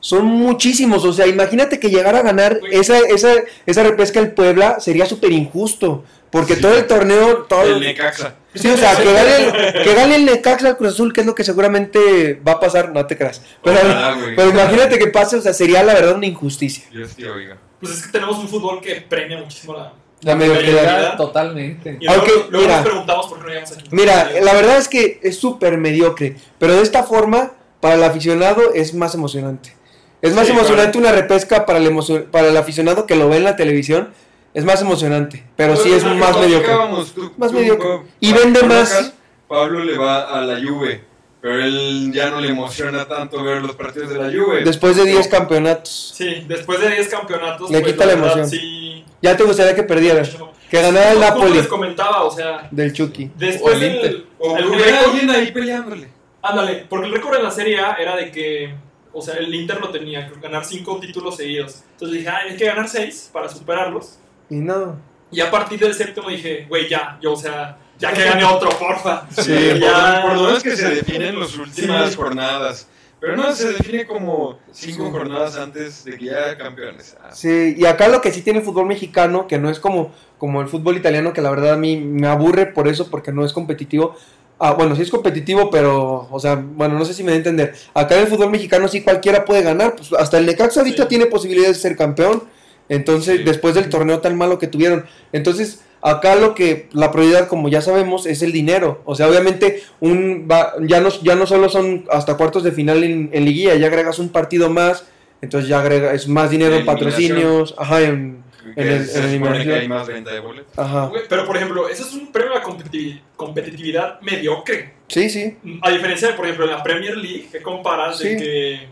[0.00, 1.04] son muchísimos.
[1.04, 3.32] O sea, imagínate que llegara a ganar esa, esa,
[3.66, 6.04] esa repesca el Puebla, sería súper injusto.
[6.30, 6.62] Porque Sí.
[6.62, 8.36] todo el torneo, todo, El Necaxa.
[8.54, 11.26] Sí, o sea, que gane, el, que gane el Necaxa al Cruz Azul, que es
[11.26, 13.40] lo que seguramente va a pasar, no te creas.
[13.64, 14.36] Pero, Ojalá, güey.
[14.36, 16.84] pero imagínate que pase, o sea, sería la verdad una injusticia.
[16.90, 17.56] Dios te oiga.
[17.80, 19.92] Pues es que tenemos un fútbol que premia muchísimo la.
[20.20, 21.16] La mediocridad.
[21.16, 21.96] Totalmente.
[22.00, 22.76] Y luego, Aunque, luego mira.
[22.76, 23.88] nos preguntamos por qué no llegamos aquí.
[23.90, 28.72] Mira, la verdad es que es súper mediocre, pero de esta forma, para el aficionado
[28.72, 29.74] es más emocionante.
[30.20, 33.38] Es más Sí, emocionante una repesca para el, emocio- para el aficionado que lo ve
[33.38, 34.10] en la televisión,
[34.54, 36.72] es más emocionante, pero sí es más mediocre.
[37.14, 38.02] tú- Más tú, mediocre.
[38.20, 39.12] Y vende Pablo más.
[39.48, 41.04] Pablo le va a la Juve,
[41.40, 44.62] pero él ya no le emociona tanto ver los partidos de la Juve.
[44.64, 47.70] Después de 10 campeonatos, Sí, después de 10 campeonatos.
[47.70, 48.48] Le pues, quita la verdad, emoción.
[48.50, 49.04] Sí.
[49.20, 50.22] ya te gustaría que perdiera,
[50.70, 53.30] que ganara el Justo Napoli les comentaba, o sea, del Chucky.
[53.36, 53.94] después O el del.
[53.96, 54.24] Inter.
[54.38, 56.08] o el hubiera récord- alguien ahí peleándole.
[56.42, 58.74] Ándale, porque el récord en la Serie A era de que,
[59.12, 61.82] o sea, el Inter lo tenía, que ganar 5 títulos seguidos.
[61.92, 64.18] Entonces dije, "Ay, hay que ganar 6 para superarlos.
[64.52, 64.96] Y no.
[65.30, 68.68] Y a partir del séptimo dije, güey, ya, yo, o sea, ya que gane otro,
[68.78, 69.26] porfa.
[69.30, 70.22] Sí, ya.
[70.22, 72.16] por, lo menos que se definen las últimas Sí.
[72.16, 72.86] jornadas.
[73.18, 77.16] Pero no, se define como cinco jornadas antes de que ya campeones.
[77.22, 80.12] Ah, Sí, y acá lo que sí tiene el fútbol mexicano, que no es como,
[80.38, 83.44] como el fútbol italiano, que la verdad a mí me aburre por eso, porque no
[83.44, 84.16] es competitivo.
[84.58, 87.38] Ah, bueno, sí es competitivo, pero, o sea, bueno, no sé si me da a
[87.38, 87.74] entender.
[87.94, 91.08] Acá en el fútbol mexicano sí cualquiera puede ganar, pues hasta el Necaxa ahorita Sí.
[91.08, 92.42] tiene posibilidades de ser campeón.
[92.88, 93.42] Entonces, Sí.
[93.44, 95.06] después del torneo tan malo que tuvieron.
[95.32, 99.00] Entonces, acá lo que, la prioridad, como ya sabemos, es el dinero.
[99.04, 103.04] O sea, obviamente, un va- ya, no, ya no solo son hasta cuartos de final
[103.04, 105.06] en, en liguilla, ya agregas un partido más,
[105.40, 108.42] entonces ya agrega, es más dinero en patrocinios, ajá, en,
[108.76, 109.78] el- se en el supone que eliminación.
[109.80, 110.78] hay más venta de boletos.
[110.78, 111.10] ajá.
[111.28, 114.94] Pero, por ejemplo, eso es un premio a la competitivi- competitividad mediocre.
[115.08, 115.56] Sí, sí.
[115.82, 118.88] A diferencia de, por ejemplo, en la Premier League, que comparas de que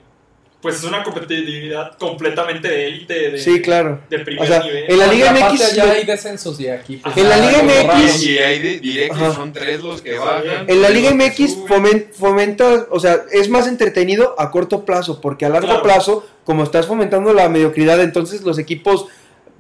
[0.61, 4.01] pues es una competitividad completamente de élite, de, Sí, claro.
[4.11, 4.85] de primer O sea, nivel.
[4.91, 6.97] en la Liga MX, allá hay descensos y aquí.
[6.99, 8.23] pues, En la Liga MX.
[8.25, 9.33] Y hay de directos, Ajá.
[9.35, 10.69] son tres los que bajan.
[10.69, 15.47] en la Liga MX fomen- fomenta, o sea, es más entretenido a corto plazo, porque
[15.47, 15.83] a largo Claro.
[15.83, 19.07] plazo, como estás fomentando la mediocridad, entonces los equipos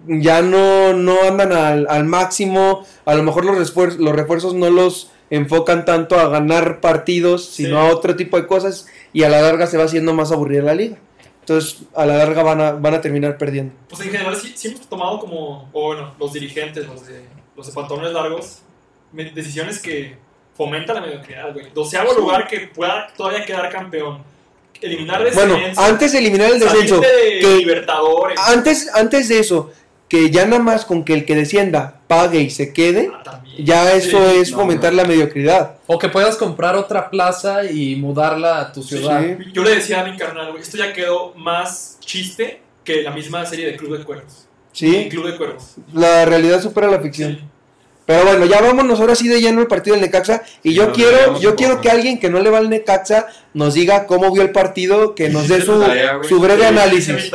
[0.07, 4.71] ya no, no andan al, al máximo, a lo mejor los, refuer- los refuerzos no
[4.71, 7.87] los enfocan tanto a ganar partidos, sino Sí.
[7.89, 10.75] a otro tipo de cosas, y a la larga se va haciendo más aburrida la
[10.75, 10.97] liga.
[11.41, 13.73] Entonces, a la larga van a, van a terminar perdiendo.
[13.89, 17.25] Pues en general sí, sí hemos tomado como, o bueno, los dirigentes, los de,
[17.57, 18.59] los de pantalones largos,
[19.13, 20.17] decisiones que
[20.57, 21.67] fomentan la mediocridad, güey.
[21.75, 24.23] Doceavo lugar que pueda todavía quedar campeón.
[24.81, 25.81] Eliminar Bueno, descenso.
[25.83, 28.39] antes de eliminar el descenso, salirte de que- Libertadores.
[28.47, 29.71] antes, antes de eso,
[30.11, 33.93] que ya nada más con que el que descienda pague y se quede, Ah, ya
[33.93, 34.37] eso Sí.
[34.41, 35.77] es no, fomentar la mediocridad.
[35.87, 39.23] O que puedas comprar otra plaza y mudarla a tu ciudad.
[39.23, 39.45] Sí.
[39.55, 43.47] Yo le decía a mi carnal, güey, esto ya quedó más chiste que la misma
[43.47, 44.47] serie de Club de Cuervos.
[44.73, 45.77] Sí, Club de Cuervos.
[45.93, 47.37] la realidad supera la ficción.
[47.37, 47.45] Sí.
[48.11, 50.43] Pero bueno, ya vámonos ahora sí de lleno el partido del Necaxa.
[50.65, 53.75] Y Sí, yo quiero, yo quiero que alguien que no le va al Necaxa nos
[53.75, 57.31] diga cómo vio el partido, que nos dé su, tarea, breve análisis.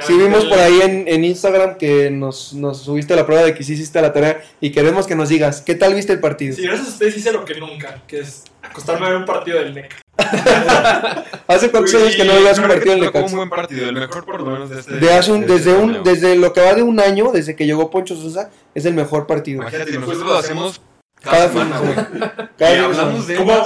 [0.00, 3.62] Sí vimos por ahí en, en Instagram que nos, nos subiste la prueba de que
[3.62, 6.56] sí hiciste la tarea y queremos que nos digas, ¿qué tal viste el partido?
[6.56, 9.60] Sí, gracias a ustedes hice lo que nunca, que es acostarme a ver un partido
[9.60, 10.07] del NEC.
[11.46, 13.26] ¿Hace cuántos años que no que partido en Necaxa?
[13.26, 14.96] un buen partido, el mejor por lo menos de este.
[14.96, 16.02] De hace un- de este desde, un, torneo.
[16.02, 19.26] desde lo que va de un año, desde que llegó Poncho Sosa, es el mejor
[19.26, 19.62] partido.
[19.62, 20.80] Imagínate, nosotros lo hacemos
[21.20, 21.94] Cada semana, güey.
[21.94, 22.50] semana.
[22.52, 23.52] Y Cada de hablamos de ¿Cómo?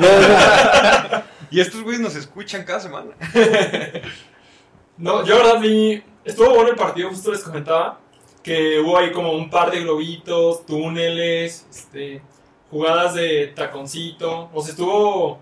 [0.00, 0.08] No,
[1.10, 3.10] no, Y estos güeyes nos escuchan cada semana.
[4.96, 6.02] No, yo la verdad vi.
[6.24, 8.00] Estuvo bueno el partido, justo les comentaba.
[8.42, 12.22] Que hubo ahí como un par de globitos, túneles, este,
[12.70, 14.50] jugadas de taconcito.
[14.52, 15.40] O sea, estuvo,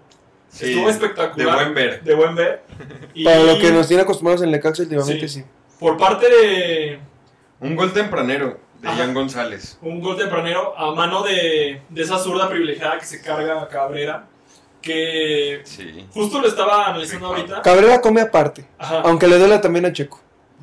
[0.57, 1.55] Sí, estuvo de espectacular.
[1.55, 2.03] buen ver.
[2.03, 2.62] De buen ver.
[3.14, 5.40] Y Para lo que nos tiene acostumbrados en Necaxa últimamente, sí.
[5.40, 5.45] Sí.
[5.79, 6.99] por parte de
[7.61, 8.97] Un gol tempranero de Ajá.
[8.99, 9.79] Jan González.
[9.83, 14.27] un gol tempranero a mano de, de esa zurda privilegiada que se carga a Cabrera.
[14.83, 16.07] Que Sí.
[16.12, 17.61] justo lo estaba analizando ahorita.
[17.62, 19.01] Cabrera come aparte, Ajá.
[19.05, 20.21] aunque le duele también a Checo.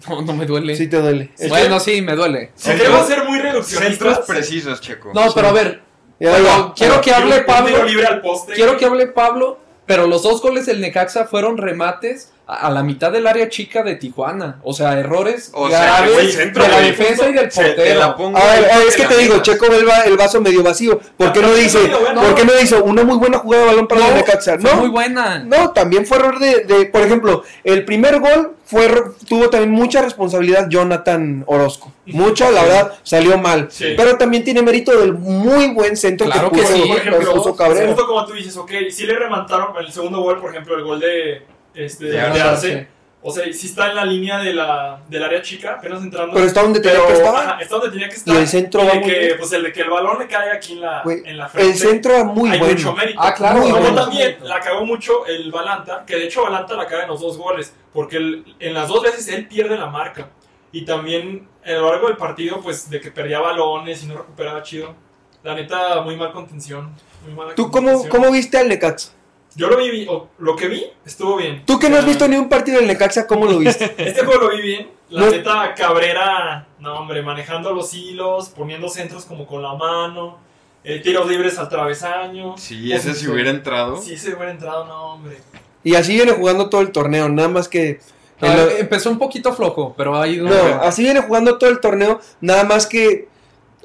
[0.09, 0.75] No, no me duele.
[0.75, 1.31] Sí te duele.
[1.35, 1.47] Sí.
[1.49, 2.51] bueno, sí, me duele.
[2.55, 3.97] Si queremos ser muy reduccionistas.
[3.99, 5.11] Centros precisos, Checo.
[5.13, 5.81] No, pero a ver,
[6.19, 6.73] ya.
[6.75, 7.67] quiero que hable Pablo.
[7.67, 8.53] tiro libre al poste.
[8.53, 13.11] Quiero que hable Pablo, pero los dos goles del Necaxa fueron remates a, la mitad
[13.11, 14.59] del área chica de Tijuana.
[14.63, 17.95] O sea, errores O sea, graves el centro, de la defensa y del Se- te
[17.95, 18.15] la portero.
[18.17, 19.37] pongo A ver, ahí a ver, es que te digo.
[19.41, 20.99] Checo ve el, va- el vaso medio vacío.
[21.17, 22.21] ¿Por qué no Ah, dice, bueno.
[22.21, 24.59] ¿por qué no hizo una muy buena jugada de balón para el Necaxa?
[24.59, 25.39] fue No, muy buena.
[25.39, 28.89] no, también fue error de, de- por ejemplo, el primer gol fue
[29.27, 31.91] tuvo también mucha responsabilidad Jonathan Orozco.
[32.07, 33.67] Mucha, la verdad, salió mal.
[33.71, 33.93] Sí.
[33.95, 36.81] Pero también tiene mérito del muy buen centro Claro que que puso, sí.
[36.89, 37.87] por ejemplo, puso Cabrera.
[37.87, 40.99] justo como tú dices, ok, sí le remontaron el segundo gol, por ejemplo, el gol
[40.99, 42.41] de, este, de, Arce.
[42.41, 42.87] Arce.
[43.25, 46.33] O sea, sí está en la línea de la, del área chica, apenas entrando.
[46.33, 47.35] Pero está donde tenía Pero, que estar.
[47.35, 48.35] ajá, está donde tenía que estar.
[48.35, 49.35] Y el centro Y va muy que, bien.
[49.37, 51.71] pues el de que el balón le cae aquí en la, Güey, en la frente.
[51.71, 52.73] El centro era muy hay bueno.
[52.73, 53.19] mucho mérito.
[53.23, 53.95] Ah, claro, Como bueno.
[53.95, 57.37] también la cagó mucho el Balanta, que de hecho Balanta la caga en los dos
[57.37, 60.27] goles, porque el- en las dos veces él pierde la marca.
[60.73, 64.63] Y también a lo largo del partido, pues de que perdía balones y no recuperaba
[64.63, 64.95] chido.
[65.43, 66.93] La neta, muy mal contención.
[67.23, 68.09] Muy mala ¿Tú cómo, contención.
[68.21, 69.11] cómo viste al Necaxa?
[69.55, 71.63] Yo lo vi, vi- o lo que vi, estuvo bien.
[71.65, 73.93] Tú que no has visto ni un partido del Necaxa, ¿cómo lo viste?
[73.97, 74.87] Este juego lo vi bien.
[75.09, 80.37] La No- neta, Cabrera, no hombre, manejando los hilos, poniendo centros como con la mano,
[80.83, 82.57] eh, tiros libres al travesaño.
[82.57, 83.97] Sí, ese si hubiera entrado.
[84.01, 85.37] Sí, se hubiera entrado, no hombre.
[85.83, 87.99] Y así viene jugando todo el torneo, nada más que...
[88.41, 90.49] Ah, lo- empezó un poquito flojo, pero ha ido.
[90.49, 93.27] No, así viene jugando todo el torneo, nada más que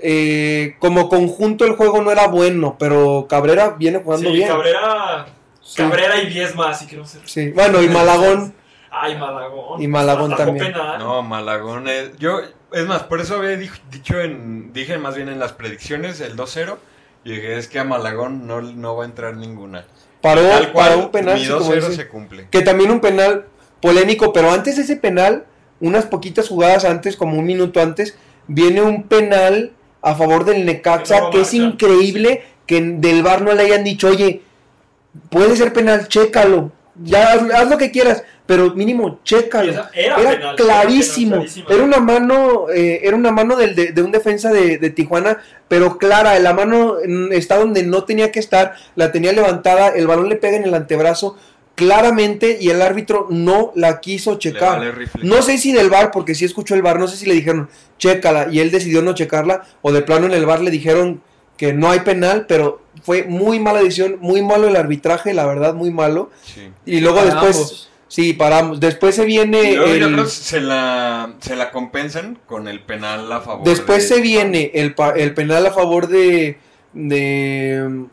[0.00, 4.48] eh, como conjunto el juego no era bueno, pero Cabrera viene jugando Sí, bien.
[4.48, 5.26] Cabrera,
[5.68, 5.76] Sí.
[5.82, 7.20] Cabrera y 10 más, si quiero ser.
[7.26, 8.54] Sí, bueno, y Malagón,
[8.90, 9.82] Ay, Malagón.
[9.82, 10.72] Y Malagón también.
[10.72, 10.98] penal.
[10.98, 12.16] No, Malagón es...
[12.18, 12.40] Yo,
[12.72, 14.72] es más, por eso había dicho en...
[14.72, 16.76] Dije más bien en las predicciones el 2-0.
[17.24, 19.84] Y dije, es que a Malagón no, no va a entrar ninguna.
[20.22, 21.92] paró, Tal cual, paró un penal, mi sí, como 2-0 dice.
[21.96, 22.48] se cumple.
[22.50, 23.44] que también un penal
[23.82, 25.44] polémico, pero antes de ese penal,
[25.80, 30.64] unas poquitas jugadas antes, como un minuto antes, viene un penal a favor del Que
[30.64, 34.42] Necaxa, no que es increíble que del VAR no le hayan dicho, oye,
[35.30, 39.70] puede ser penal, chécalo, ya haz, haz lo que quieras, pero mínimo, chécalo.
[39.72, 43.92] Era, Era penal, clarísimo, era penal, era una mano, eh, era una mano del- de,
[43.92, 48.32] de un defensa de, de Tijuana, pero clara, la mano mm, está donde no tenía
[48.32, 51.36] que estar, la tenía levantada, el balón le pega en el antebrazo
[51.82, 54.80] claramente y el árbitro no la quiso checar.
[54.80, 55.30] vale.
[55.36, 57.68] No sé si del bar, porque sí escuchó el bar, no sé si le dijeron,
[57.98, 61.22] chécala, y él decidió no checarla, o de plano en el bar le dijeron
[61.58, 65.74] que no hay penal, pero fue muy mala decisión, muy malo el arbitraje, la verdad,
[65.74, 66.30] muy malo.
[66.42, 66.70] Sí.
[66.86, 68.80] Y luego Para después, sí, paramos.
[68.80, 72.66] Después se viene Y luego yo el- creo que se la, se la compensan con
[72.68, 73.64] el penal a favor.
[73.66, 76.58] Después de- se viene el, pa- el penal a favor de,
[76.94, 78.04] de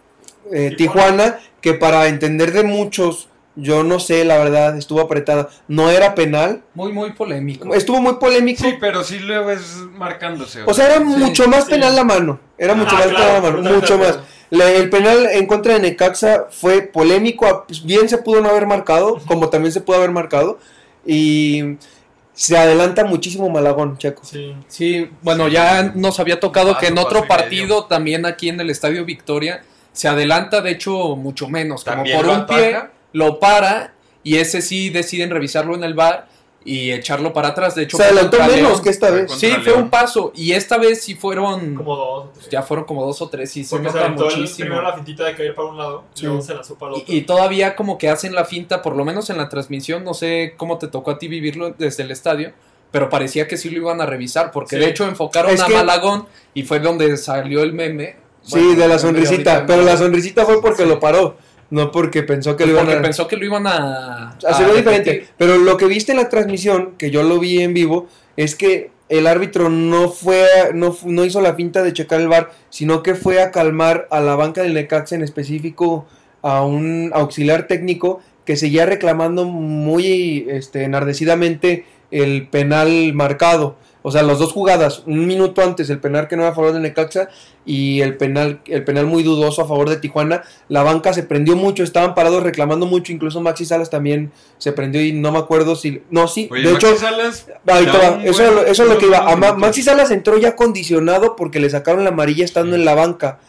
[0.52, 0.74] eh.
[0.78, 5.50] Tijuana, que para entender de muchos, yo no sé, la verdad, estuvo apretada.
[5.68, 7.74] No era penal, Muy, muy polémico.
[7.74, 8.64] estuvo muy polémico.
[8.64, 10.64] Sí, pero sí lo ves marcándose.
[10.66, 11.72] O sea, era Sí, mucho más sí.
[11.72, 12.40] penal la mano.
[12.58, 14.20] Era mucho Ah, más claro, penal la mano, mucho más.
[14.50, 18.50] La- el penal en contra de Necaxa fue polémico, a- pues, bien se pudo no
[18.50, 20.60] haber marcado, como también se pudo haber marcado.
[21.06, 21.78] Y
[22.34, 24.24] se adelanta muchísimo Malagón, Checo.
[24.26, 24.56] Sí.
[24.68, 29.06] Sí, bueno, ya nos había tocado que en otro partido, también aquí en el Estadio
[29.06, 29.64] Victoria,
[29.94, 31.84] se adelanta, de hecho, mucho menos.
[31.86, 32.78] Como por un pie.
[33.16, 36.28] Lo para, y ese sí deciden revisarlo en el bar
[36.66, 37.76] y echarlo para atrás.
[37.76, 38.82] De hecho, Se adelantó menos León.
[38.84, 39.32] que esta vez.
[39.32, 40.32] Sí, fue un paso.
[40.36, 41.76] Y esta vez sí fueron.
[41.76, 42.26] Como dos.
[42.26, 42.50] o tres.
[42.50, 44.58] Ya fueron como dos o tres y se Porque se nota el- muchísimo.
[44.66, 46.26] primero la fintita de caer para un lado y Sí.
[46.26, 47.04] luego se la sopa al otro.
[47.08, 50.14] Y, y todavía como que hacen la finta, por lo menos en la transmisión, no
[50.16, 52.52] sé cómo te tocó a ti vivirlo desde el estadio,
[52.92, 54.82] pero parecía que sí lo iban a revisar, porque Sí.
[54.82, 56.26] de hecho enfocaron Es a que- Malagón
[56.56, 58.16] y fue donde salió el meme.
[58.42, 59.66] Sí, de la el sonrisita.
[59.68, 60.90] Pero la sonrisita fue porque Sí.
[60.90, 61.36] lo paró,
[61.70, 64.30] no porque pensó que Pues lo iban porque a pensó que lo iban a...
[64.32, 65.28] a hacerlo diferente.
[65.38, 68.92] Pero lo que viste en la transmisión, que yo lo vi en vivo, es que
[69.10, 73.16] el árbitro no fue, no, no hizo la finta de checar el bar, sino que
[73.16, 76.08] fue a calmar a la banca del Necaxa en específico
[76.42, 83.78] a un auxiliar técnico que seguía reclamando muy este, enardecidamente el penal marcado.
[84.08, 86.74] O sea, las dos jugadas, un minuto antes el penal que no era a favor
[86.74, 87.28] de Necaxa
[87.66, 91.56] y el penal, el penal muy dudoso a favor de Tijuana, la banca se prendió
[91.56, 95.76] mucho, estaban parados reclamando mucho, incluso Maxi Salas también se prendió y no me acuerdo
[95.76, 96.04] si...
[96.12, 96.98] No, sí, Oye, de Maxi hecho...
[97.00, 97.98] Salas, va, Eso,
[98.54, 99.18] buen- eso es lo que iba.
[99.30, 99.54] A Ma-.
[99.54, 102.80] Maxi Salas entró ya condicionado porque le sacaron la amarilla estando Sí.
[102.82, 103.40] en la banca.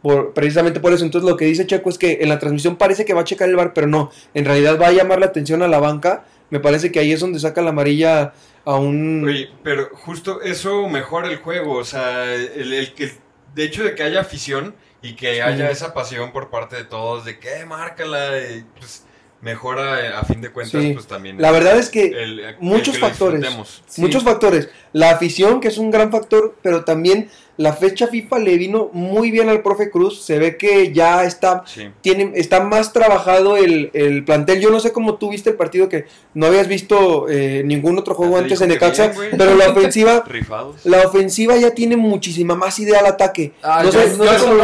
[0.00, 1.04] Por, precisamente por eso.
[1.04, 3.48] Entonces lo que dice Checo es que en la transmisión parece que va a checar
[3.50, 4.10] el bar, pero no.
[4.32, 6.24] En realidad va a llamar la atención a la banca.
[6.48, 8.32] Me parece que ahí es donde saca la amarilla
[8.66, 9.24] a un...
[9.26, 13.12] Oye, pero justo eso mejora el juego, o sea, el, el que
[13.54, 17.24] de hecho de que haya afición y que haya esa pasión por parte de todos
[17.24, 19.04] de que "Eh, márcala, y, pues
[19.40, 20.92] mejora a fin de cuentas Sí.
[20.94, 21.40] pues también.
[21.40, 23.46] La verdad es que el- el muchos que factores.
[23.86, 24.00] Sí.
[24.00, 24.68] Muchos factores.
[24.92, 29.30] La afición, que es un gran factor, pero también la fecha FIFA le vino muy
[29.30, 30.22] bien al profe Cruz.
[30.22, 31.88] Se ve que ya está Sí.
[32.02, 34.60] tiene, está más trabajado el, el plantel.
[34.60, 38.14] Yo no sé cómo tú viste el partido que no habías visto eh, ningún otro
[38.14, 40.84] juego Ya antes en Necaxa, pero la ofensiva, Rifados.
[40.84, 43.52] la ofensiva ya tiene muchísima más idea al ataque.
[43.62, 44.62] Ah, no yo- sé, yo no sé cómo lo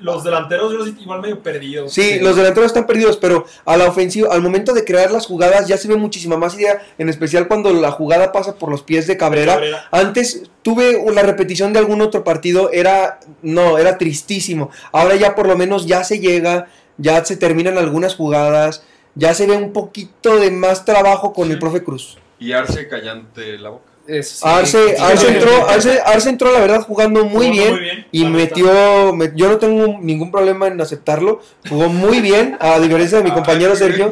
[0.00, 1.92] los delanteros yo los igual medio perdidos.
[1.92, 5.66] Sí, los delanteros están perdidos, pero a la ofensiva, al momento de crear las jugadas
[5.66, 9.06] ya se ve muchísima más idea, en especial cuando la jugada pasa por los pies
[9.06, 9.54] de Cabrera.
[9.54, 9.88] Cabrera.
[9.90, 14.70] Antes tuve la repetición de algún otro partido, era no, era tristísimo.
[14.92, 18.84] Ahora ya por lo menos ya se llega, ya se terminan algunas jugadas,
[19.14, 21.52] ya se ve un poquito de más trabajo con Sí.
[21.54, 22.18] el profe Cruz.
[22.38, 23.90] Y Arce callante la boca.
[24.08, 25.34] Es- Arce, sí, Arce sí.
[25.34, 28.06] entró, Arce, Arce entró la verdad jugando muy bien.
[28.10, 33.18] Y metió, me- yo no tengo ningún problema en aceptarlo, jugó muy bien, a diferencia
[33.18, 34.10] de mi compañero Sergio.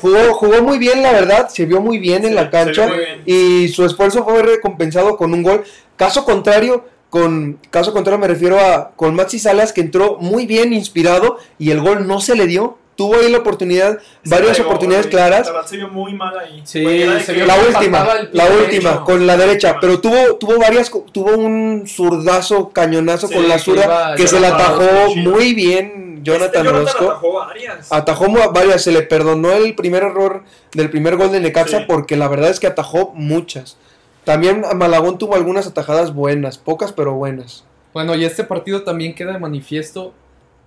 [0.00, 2.86] Jugó, jugó muy bien, la verdad, se vio muy bien en la cancha
[3.24, 5.64] y su esfuerzo fue recompensado con un gol.
[5.96, 10.72] Caso contrario, con caso contrario me refiero a con Maxi Salas que entró muy bien
[10.74, 12.76] inspirado y el gol no se le dio.
[12.96, 15.12] Tuvo ahí la oportunidad, Se varias pegó, oportunidades güey.
[15.16, 15.46] claras.
[15.46, 16.60] La verdad se vio muy mal ahí.
[16.64, 16.84] Sí,
[17.24, 19.04] se vio La última, la última, derecho.
[19.04, 24.14] con la derecha, pero tuvo, tuvo varias, tuvo un zurdazo, cañonazo Sí, con la zurda
[24.14, 27.04] que se la atajó muy bien Jonathan Este Orozco.
[27.10, 27.92] atajó varias.
[27.92, 31.84] Atajó varias, se le perdonó el primer error del primer gol de Necaxa Sí.
[31.88, 33.76] porque la verdad es que atajó muchas.
[34.24, 37.64] También Malagón tuvo algunas atajadas buenas, pocas pero buenas.
[37.92, 40.14] Bueno, y este partido también queda de manifiesto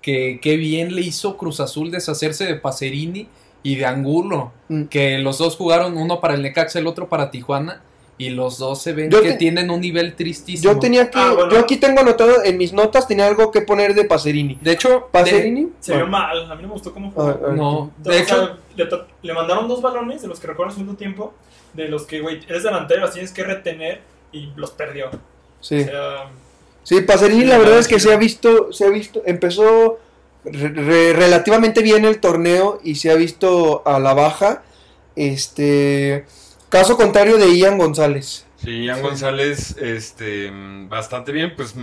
[0.01, 3.27] que qué bien le hizo Cruz Azul deshacerse de Pacerini
[3.63, 4.83] y de Angulo, Mm.
[4.85, 7.81] que los dos jugaron uno para el Necaxa, el otro para Tijuana,
[8.19, 10.73] y los dos se ven Yo que te- tienen un nivel tristísimo.
[10.73, 11.51] Yo tenía que, Ah, bueno.
[11.51, 14.57] yo aquí tengo anotado en mis notas tenía algo que poner de Pacerini.
[14.61, 15.69] De hecho, Pacerini.
[15.79, 16.49] Se vio mal.
[16.51, 17.39] A mí no me gustó cómo jugó.
[17.53, 20.71] no, O de sea, hecho, le, to- le mandaron dos balones de los que recuerdo
[20.71, 21.33] segundo tiempo.
[21.73, 25.09] De los que, güey, eres delantero, los tienes que retener y los perdió.
[25.61, 25.81] Sí.
[25.81, 26.29] O sea,
[26.87, 29.99] Sí, Pacerini la verdad es que se ha visto, se ha visto, empezó
[30.45, 34.63] re- re- relativamente bien el torneo y se ha visto a la baja.
[35.17, 36.25] Este
[36.69, 38.45] caso contrario de Ian González.
[38.63, 39.01] Sí, Ian Sí.
[39.01, 40.49] González, este,
[40.87, 41.75] bastante bien, pues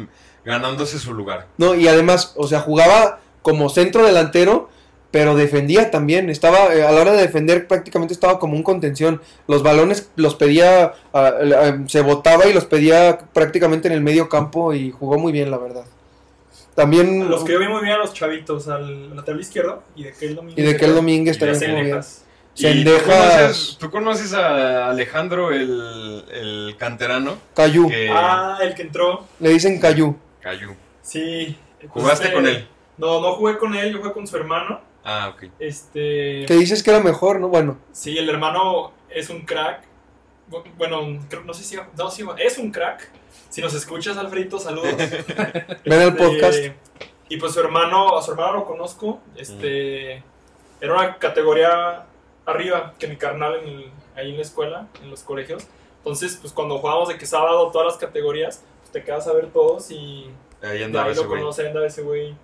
[0.45, 1.49] ganándose su lugar.
[1.59, 4.71] No, y además, o sea, jugaba como centro delantero,
[5.15, 6.29] pero defendía también.
[6.29, 9.23] Estaba, eh, a la hora de defender, prácticamente estaba como un contención.
[9.47, 14.29] Los balones los pedía, ah, eh, se botaba y los pedía prácticamente en el medio
[14.29, 15.85] campo y jugó muy bien, la verdad.
[16.75, 17.31] También.
[17.31, 20.35] los que yo vi muy bien a los chavitos, al lateral izquierdo y de Kel
[20.35, 20.59] Domínguez.
[20.59, 22.03] y de que el Domínguez Y también de jugó bien.
[22.03, 22.25] Cendejas.
[22.57, 27.39] Y ¿Tú conoces, tú conoces a Alejandro, el, el canterano?
[27.55, 27.89] Cayú.
[27.89, 29.29] Que Ah, el que entró.
[29.39, 30.17] Le dicen Cayú.
[30.41, 30.71] cayó.
[31.03, 31.57] Sí.
[31.79, 32.67] pues, ¿Jugaste con él?
[32.99, 34.81] No, no jugué con él, yo jugué con su hermano.
[35.05, 35.45] Ah, ok.
[35.59, 36.45] Este.
[36.47, 37.49] Que dices que era mejor, ¿no?
[37.49, 39.83] Bueno, Sí, el hermano es un crack.
[40.51, 41.77] Bu- Bueno, creo- no sé si.
[41.97, 43.09] No, sí, es un crack.
[43.51, 44.95] Si nos escuchas, Alfredito, saludos.
[44.97, 46.59] ven el Este, podcast.
[47.29, 49.21] Y pues su hermano, a su hermano lo conozco.
[49.37, 50.23] Este.
[50.81, 52.07] Era una categoría
[52.47, 55.67] arriba que mi carnal en el- ahí en la escuela, en los colegios.
[55.99, 59.47] Entonces, pues cuando jugábamos de que sábado todas las categorías, pues te quedas a ver
[59.49, 60.31] todos y
[60.63, 61.41] Ahí andaba ahí ese lo güey.
[61.41, 62.35] conoce, andaba ese güey.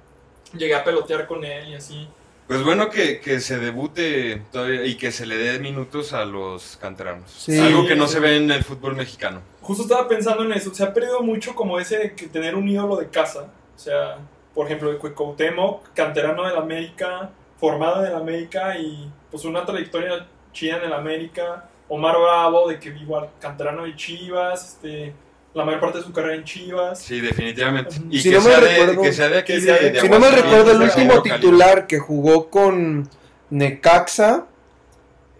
[0.54, 2.08] Llegué a pelotear con él y así.
[2.50, 6.76] Pues bueno que, que se debute todavía y que se le dé minutos a los
[6.78, 7.30] canteranos.
[7.30, 7.56] Sí.
[7.56, 9.40] Algo que no se ve en el fútbol mexicano.
[9.60, 10.74] Justo estaba pensando en eso.
[10.74, 13.52] Se ha perdido mucho como ese de que tener un ídolo de casa.
[13.76, 14.18] O sea,
[14.52, 20.26] por ejemplo, de Cuauhtémoc, canterano del América, formado en el América y pues una trayectoria
[20.52, 21.68] chida en el América.
[21.88, 25.14] Omar Bravo, de que igual canterano de Chivas, este,
[25.54, 27.00] la mayor parte de su carrera en Chivas.
[27.00, 27.96] Sí, definitivamente.
[28.10, 29.52] Y Si que, no me sea de, recuerdo- que sea de aquí.
[29.54, 33.08] que sea de- de Si no me recuerdo, el último titular que jugó con
[33.50, 34.46] Necaxa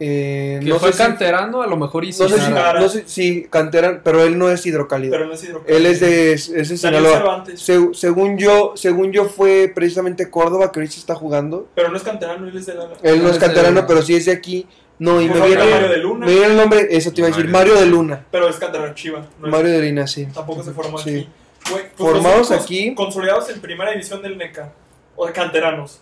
[0.03, 2.81] Eh, no fue sé si- canterano, a lo mejor y No sé si, Hidrocálido.
[2.81, 5.12] no sé si canteran, pero él no es hidrocálido.
[5.12, 5.77] Pero no es hidrocálido.
[5.79, 7.44] él es de, es de Daniel Sinaloa.
[7.55, 11.68] Se- según yo, según yo fue precisamente Córdoba que ahorita está jugando.
[11.75, 12.85] Pero no es canterano, él es de la.
[13.03, 14.66] Él no No es es de- canterano, pero sí es de aquí.
[15.01, 16.27] No, y me viene, Mario de Luna.
[16.27, 18.25] me viene el nombre, eso te iba a decir, Mario, de Luna.
[18.31, 19.27] Pero es canterano Chiva.
[19.41, 20.27] no es- Mario de Luna, sí.
[20.27, 21.11] Tampoco se formó Sí.
[21.11, 21.29] aquí.
[21.71, 22.95] Güey, pues Formados aquí.
[22.95, 24.73] Consolidados en primera división del NECA.
[25.17, 26.01] O de canteranos.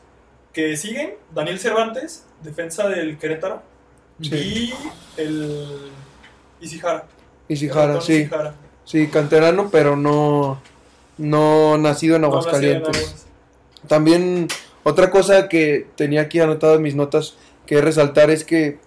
[0.52, 3.62] Que siguen Daniel Cervantes, defensa del Querétaro.
[4.20, 4.34] Sí.
[4.34, 4.74] Y
[5.20, 5.90] el.
[6.60, 7.06] Isijara.
[7.48, 8.14] Isijara, sí.
[8.14, 8.54] Isijara.
[8.84, 10.60] Sí, canterano, pero no,
[11.18, 12.96] no nacido en No nació en Aguascalientes.
[12.96, 13.26] Aguas.
[13.86, 14.48] También
[14.82, 18.78] otra cosa que tenía aquí anotado en mis notas que resaltar es que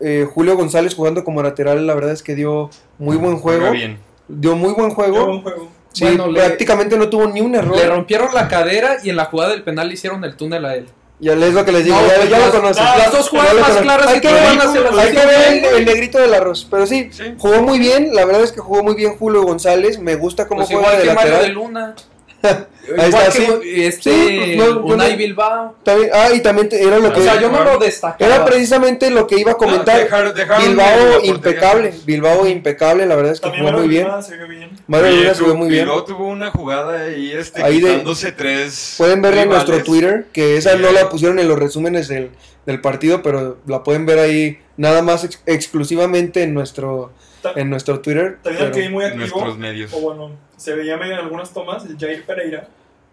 [0.00, 3.70] eh, Julio González jugando como lateral, la verdad es que dio muy buen juego.
[3.70, 3.98] bien.
[4.28, 5.26] Dio muy buen juego.
[5.26, 5.68] buen juego.
[5.92, 7.76] Sí, Bueno, le- prácticamente no tuvo ni un error.
[7.76, 10.76] Le rompieron la cadera y en la jugada del penal le hicieron el túnel a
[10.76, 10.86] él.
[11.18, 12.82] Ya es lo que les digo, No, ya, pues ya las- lo conoces.
[12.82, 15.74] las dos jugadas más claras hay que ver, van hacia la hay que selección, ver
[15.74, 16.66] el, negrito del arroz.
[16.70, 17.24] Pero sí, Sí.
[17.36, 18.14] jugó muy bien.
[18.14, 19.98] La verdad es que jugó muy bien Julio González.
[19.98, 21.54] Me gusta cómo Pues juega igual de que Mario de lateral.
[21.54, 21.94] Luna.
[22.98, 23.82] Ahí igual está, que sí.
[23.84, 25.74] este Sí, pues, no, Unai no- Bilbao.
[25.84, 28.34] También- ah, y también te- era lo O que sea, yo no lo destacaba.
[28.34, 29.96] era precisamente lo que iba a comentar.
[29.96, 31.94] No, dejar- dejaron la Bilbao impecable.
[32.04, 34.06] Bilbao impecable, la verdad es que También jugó muy bien.
[34.08, 34.70] Luna se vio bien.
[34.88, 35.84] Mario Luna se ve muy bien.
[35.84, 38.94] Bilbao tuvo una jugada ahí, este, Ahí de- quitándose tres.
[38.98, 40.94] Pueden verla en nuestro Twitter, que esa no Sí.
[40.94, 42.30] la pusieron en los resúmenes del,
[42.66, 47.70] del partido, pero la pueden ver ahí nada más ex- exclusivamente en nuestro Ta- en
[47.70, 48.38] nuestro Twitter.
[48.42, 49.26] También el que vi muy en activo.
[49.36, 49.92] nuestros medios.
[49.92, 52.68] O bueno, se veía medio en algunas tomas, el Jair Pereira.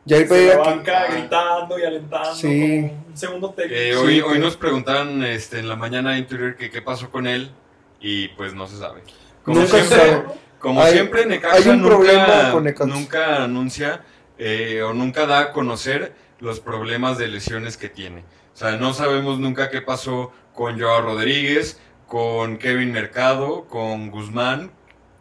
[0.08, 1.12] Jair Se la Pereira, banca Ah.
[1.14, 2.36] gritando y alentando.
[2.36, 2.48] Sí.
[2.48, 3.76] Como un segundo técnico.
[3.80, 4.34] Eh, Sí, hoy, pues.
[4.34, 7.52] hoy nos preguntaron este, en la mañana en Twitter que qué pasó con él
[8.00, 9.02] y pues no se sabe.
[9.44, 10.24] Como Nunca se siempre, sabe.
[10.60, 12.94] como Hay- siempre Necaxa hay un nunca, problema con Necaxa.
[12.94, 14.02] nunca anuncia
[14.40, 18.20] eh, o nunca da a conocer los problemas de lesiones que tiene.
[18.54, 24.72] O sea, no sabemos nunca qué pasó con Joao Rodríguez, con Kevin Mercado, con Guzmán.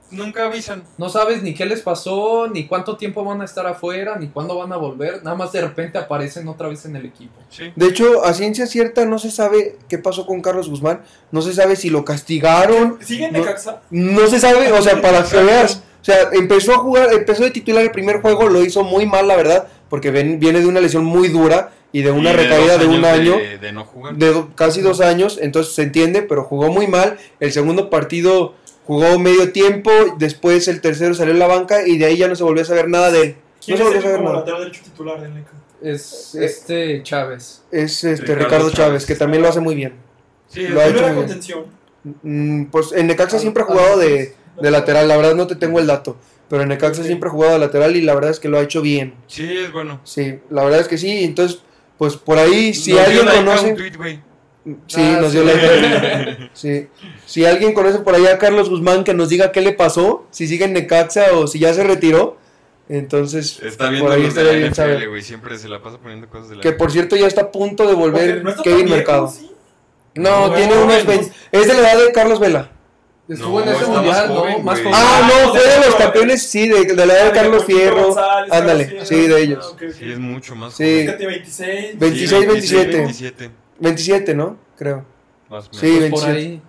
[0.08, 0.84] Nunca avisan.
[0.98, 4.56] No sabes ni qué les pasó, ni cuánto tiempo van a estar afuera, ni cuándo
[4.56, 5.20] van a volver.
[5.24, 7.34] Nada más de repente aparecen otra vez en el equipo.
[7.50, 7.72] Sí.
[7.74, 11.52] De hecho, a ciencia cierta no se sabe qué pasó con Carlos Guzmán, no se
[11.52, 13.44] sabe si lo castigaron, ¿Sigue en No.
[13.90, 17.50] No se sabe, o sea, para que veas, o sea, empezó a jugar, empezó de
[17.50, 20.80] titular el primer juego, lo hizo muy mal, la verdad, porque ven- viene de una
[20.80, 23.36] lesión muy dura y de una Y recaída de un año.
[23.38, 24.14] De, de no jugar.
[24.16, 27.18] de do- casi dos años, entonces se entiende, pero jugó muy mal.
[27.40, 28.54] El segundo partido
[28.86, 32.36] jugó medio tiempo, después el tercero salió en la banca y de ahí ya no
[32.36, 33.34] se volvió a saber nada de él.
[33.36, 34.36] No ¿Quién se es volvió a saber nada.
[34.36, 35.44] lateral derecho titular del?
[35.82, 37.62] Es Eh, este Chávez.
[37.70, 39.06] Es este Ricardo Ricardo, Chávez, Chávez.
[39.06, 39.94] que también lo hace muy bien.
[40.48, 41.40] Sí, Lo ha hecho muy bien.
[42.22, 45.56] Mm, pues en Necaxa siempre ha jugado sí, de, de lateral, la verdad no te
[45.56, 46.16] tengo el dato,
[46.48, 47.06] pero en Necaxa Ok.
[47.06, 49.14] siempre ha jugado de lateral y la verdad es que lo ha hecho bien.
[49.26, 50.00] sí, es bueno.
[50.04, 51.62] Sí, la verdad es que sí, entonces
[51.98, 54.20] pues por ahí si Nos dio alguien like a un conoce tweet, güey.
[54.88, 55.38] Sí, Ah, nos sí.
[55.38, 56.50] dio like.
[56.54, 56.88] Sí.
[57.26, 60.46] Si alguien conoce por allá a Carlos Guzmán que nos diga qué le pasó, si
[60.48, 62.36] sigue en Necaxa o si ya se retiró.
[62.88, 65.08] Entonces, Está viendo por ahí estaría bien saber.
[65.08, 65.22] güey.
[65.22, 67.86] Siempre se la pasa poniendo cosas de la Que por cierto ya está a punto
[67.86, 69.28] de volver Kevin viejo, Mercado.
[69.28, 69.50] ¿sí?
[70.14, 71.32] No, No, tiene unos 20.
[71.52, 72.70] Es de la edad de Carlos Vela.
[73.28, 74.58] Estuvo No, en ese más mundial, joven, ¿no?
[74.62, 74.92] Más joven.
[74.94, 77.22] Ah, Ah, no, no, fue de de los Carlos campeones, sí, de, de la edad
[77.24, 78.04] de Ah, Carlos Paquito Fierro.
[78.06, 79.64] González, Ándale, Carlos sí, de ellos.
[79.68, 79.94] Ah, ok, ok.
[79.98, 80.84] Sí, es mucho más Sí.
[80.84, 81.16] joven.
[81.18, 81.98] Tiene 26.
[81.98, 82.96] 26, Sí, 27.
[82.98, 84.56] 27, 27, ¿no?
[84.76, 85.04] Creo.
[85.48, 85.76] más o menos.
[85.76, 86.10] Sí, Pues 27.
[86.10, 86.62] por ahí.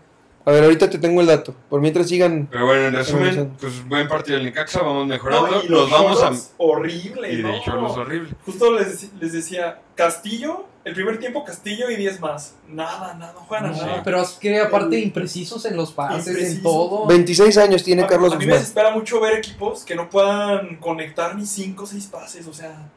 [0.45, 1.53] A ver, ahorita te tengo el dato.
[1.69, 2.47] Por mientras sigan.
[2.49, 5.61] Pero bueno, en resumen, pues buen partido del Necaxa, vamos No, mejorando.
[5.63, 6.31] y los Nos vamos a.
[6.57, 7.51] Horrible, Y ¿no?
[7.51, 8.29] de Cholos horrible.
[8.45, 12.55] Justo les, les decía, Castillo, el primer tiempo Castillo y 10 más.
[12.69, 14.03] Nada, nada, no juegan a nada.
[14.03, 17.05] pero es que aparte imprecisos en los pases, en todo.
[17.07, 18.59] 26 años tiene a, Carlos a mí me Guzmán.
[18.59, 22.89] desespera mucho ver equipos que no puedan conectar ni 5 o 6 pases, o sea.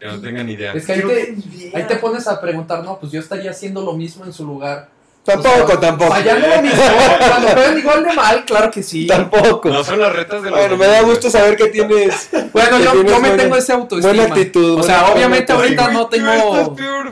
[0.00, 0.72] Que no tengan idea.
[0.72, 3.92] Es que ahí te, ahí te pones a preguntar, no, pues yo estaría haciendo lo
[3.92, 4.88] mismo en su lugar.
[5.24, 6.10] Tampoco, O sea, tampoco.
[6.12, 6.82] Fallando lo mismo,
[7.18, 9.06] cuando juegan igual de mal, claro que sí.
[9.06, 9.70] Tampoco.
[9.70, 10.58] No son las retas de los.
[10.58, 13.72] Bueno, me da gusto saber que tienes Bueno, yo, Tienes yo me buena- tengo ese
[13.72, 14.12] autoestima.
[14.14, 14.78] buena actitud.
[14.80, 15.62] O sea, buena obviamente actitud.
[15.80, 16.76] ahorita no Tú estás tengo...
[16.76, 17.04] peor.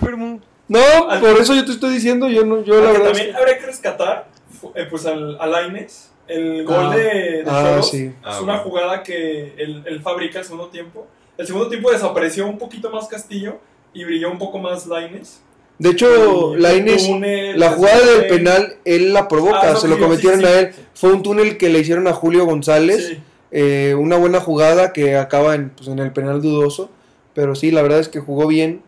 [0.68, 0.80] No,
[1.20, 3.08] por eso yo te estoy diciendo, yo no, yo la verdad.
[3.08, 4.26] es también habría que rescatar
[4.74, 6.96] eh, pues al, a Lainez, el gol Ah.
[6.96, 8.12] de, de Ah, sí.
[8.22, 8.62] Ah, es una bueno.
[8.70, 11.06] jugada que él, él fabrica el segundo tiempo.
[11.36, 13.58] El segundo tiempo desapareció un poquito más Castillo
[13.92, 15.42] y brilló un poco más Laines.
[15.78, 17.08] De hecho, Lainez,
[17.56, 20.52] la jugada del penal, él la provoca, Ah, se lo cometieron sí, sí.
[20.52, 20.70] a él.
[20.94, 23.08] Fue un túnel que le hicieron a Julio González.
[23.08, 23.18] Sí.
[23.50, 26.88] eh, una buena jugada que acaba en, pues, en el penal dudoso.
[27.34, 28.82] Pero sí, la verdad es que jugó bien.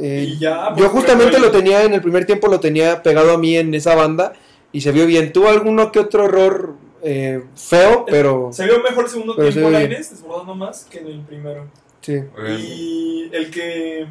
[0.00, 3.32] Eh, ya, yo pues, justamente bueno, lo tenía en el primer tiempo, lo tenía pegado
[3.32, 4.32] a mí en esa banda
[4.72, 5.32] y se vio bien.
[5.32, 9.70] Tuvo alguno que otro error eh, feo, pero Se vio mejor el segundo se tiempo
[9.70, 9.90] ve bien.
[9.90, 11.66] Laines, desbordando más que en el primero.
[12.00, 12.14] sí.
[12.58, 14.06] Y el que,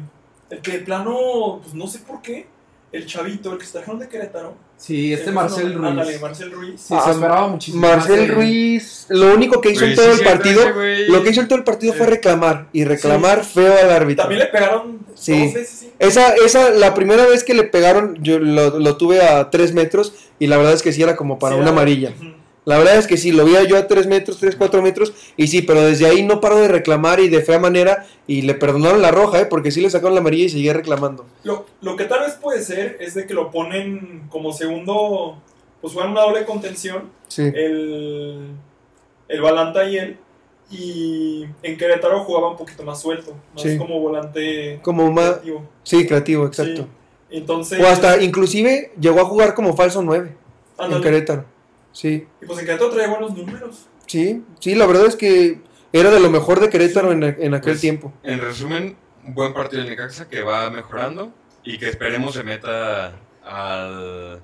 [0.54, 2.46] el que de plano, pues no sé por qué,
[2.92, 4.54] el chavito, el que se trajeron de Querétaro.
[4.76, 6.20] Sí, este el- Marcel no, ándale, Ruiz.
[6.22, 6.80] Marcel Ruiz.
[6.80, 7.86] Sí, Ah, se esperaba muchísimo.
[7.86, 11.40] Marcel Ruiz, lo único que hizo en todo sí, el partido, ese lo que hizo
[11.40, 14.22] en todo el partido fue reclamar y reclamar feo al árbitro.
[14.24, 15.44] También le pegaron Sí.
[15.44, 15.92] dos veces, sí.
[15.98, 20.12] Esa, esa, la primera vez que le pegaron, yo lo, lo tuve a 3 metros
[20.38, 22.10] y la verdad es que sí era como para Sí, una amarilla.
[22.16, 22.32] Ujú.
[22.66, 25.48] La verdad es que sí, lo vi yo a 3 metros, 3, 4 metros y
[25.48, 29.02] sí, pero desde ahí no paró de reclamar y de fea manera y le perdonaron
[29.02, 29.46] la roja, ¿eh?
[29.46, 31.26] porque sí le sacaron la amarilla y seguía reclamando.
[31.42, 35.36] Lo, lo que tal vez puede ser es de que lo ponen como segundo,
[35.82, 38.48] pues juegan una doble contención, Sí, el,
[39.28, 40.16] el Balanta y él,
[40.70, 43.76] y en Querétaro jugaba un poquito más suelto, más Sí.
[43.76, 45.32] como volante como más...
[45.32, 45.68] creativo.
[45.82, 46.82] Sí, creativo, exacto.
[46.82, 46.88] Sí.
[47.36, 50.34] Entonces, O hasta inclusive llegó a jugar como falso 9
[50.78, 51.02] en.
[51.02, 51.44] Querétaro.
[51.94, 53.86] Sí, Y pues en Querétaro trae buenos números.
[54.06, 55.60] sí, sí, la verdad es que
[55.92, 58.12] era de lo mejor de Querétaro en, en aquel Pues, tiempo.
[58.24, 61.32] En resumen, un buen partido del Necaxa que va mejorando
[61.62, 63.14] y que esperemos se meta
[63.44, 64.40] al,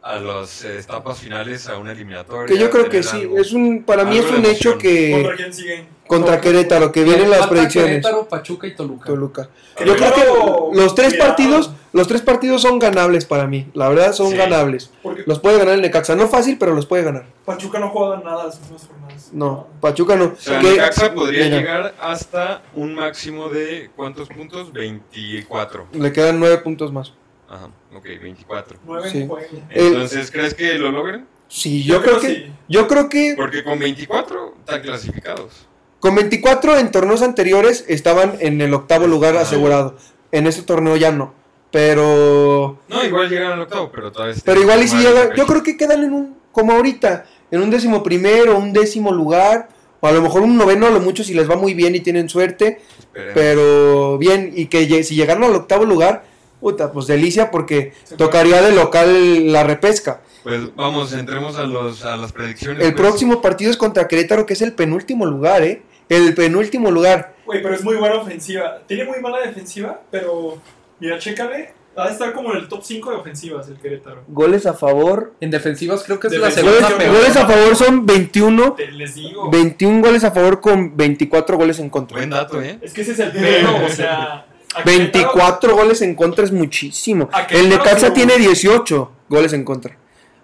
[0.00, 2.46] a las etapas finales a una eliminatoria.
[2.46, 3.38] Que yo creo que sí, algo.
[3.38, 5.88] es un, para mí es un hecho que ¿Contra quién siguen?
[6.06, 7.90] contra Querétaro, que vienen las predicciones.
[7.90, 9.06] Querétaro, Pachuca y Toluca.
[9.06, 9.48] Toluca.
[9.84, 13.68] Yo creo que los tres cuidado, partidos, los tres partidos son ganables para mí.
[13.74, 14.36] La verdad son Sí.
[14.36, 14.90] ganables.
[15.02, 17.26] Porque Los puede ganar el Necaxa, no fácil, pero los puede ganar.
[17.44, 19.30] Pachuca no juega nada las últimas jornadas.
[19.32, 20.24] No, Pachuca no.
[20.26, 24.72] O sea, Que- Necaxa podría Mira, llegar hasta un máximo de ¿cuántos puntos?
[24.72, 25.86] 24.
[25.92, 27.12] Le quedan nueve puntos más.
[27.48, 28.78] Ajá, ok, 24.
[28.86, 29.28] Nueve Sí.
[29.70, 31.26] Entonces, ¿crees que lo logren?
[31.48, 32.52] Sí, yo, creo, que sí.
[32.68, 35.66] yo creo que Porque con 24 están clasificados.
[36.00, 39.42] con 24 en torneos anteriores estaban en el octavo lugar Ah.
[39.42, 39.96] asegurado.
[40.30, 41.34] En este torneo ya no.
[41.72, 45.62] Pero No, igual llegan al octavo, pero todavía pero igual y si llega, yo creo
[45.62, 49.68] que quedan en un como ahorita, en un décimo primero, un décimo lugar
[50.00, 52.00] o a lo mejor un noveno a lo mucho si les va muy bien y
[52.00, 52.82] tienen suerte.
[52.98, 53.32] Esperemos.
[53.34, 56.24] Pero bien, y que si llegaron al octavo lugar,
[56.60, 60.20] puta, pues delicia porque Se tocaría de local la repesca.
[60.42, 62.84] Pues vamos, entremos a, los, a las predicciones.
[62.84, 63.06] El pues.
[63.06, 65.82] próximo partido es contra Querétaro, que es el penúltimo lugar, ¿eh?
[66.08, 67.36] El penúltimo lugar.
[67.46, 68.80] Güey, pero es muy buena ofensiva.
[68.86, 70.58] Tiene muy mala defensiva, pero
[71.02, 71.74] mira, chécale.
[71.98, 74.22] Va a estar como en el top 5 de ofensivas el Querétaro.
[74.28, 75.34] Goles a favor.
[75.42, 77.16] En defensivas creo que es la Defensivas, segunda goles- peor.
[77.20, 79.50] Goles a favor son 21, Te les digo.
[79.50, 82.16] 21 goles a favor con 24 goles en contra.
[82.16, 82.78] Buen dato, ¿eh?
[82.80, 84.46] Es que ese es el pedo, o sea.
[84.74, 87.28] a Querétaro- 24 goles en contra es muchísimo.
[87.30, 89.98] A El Querétaro Necaxa se- tiene 18 goles en contra.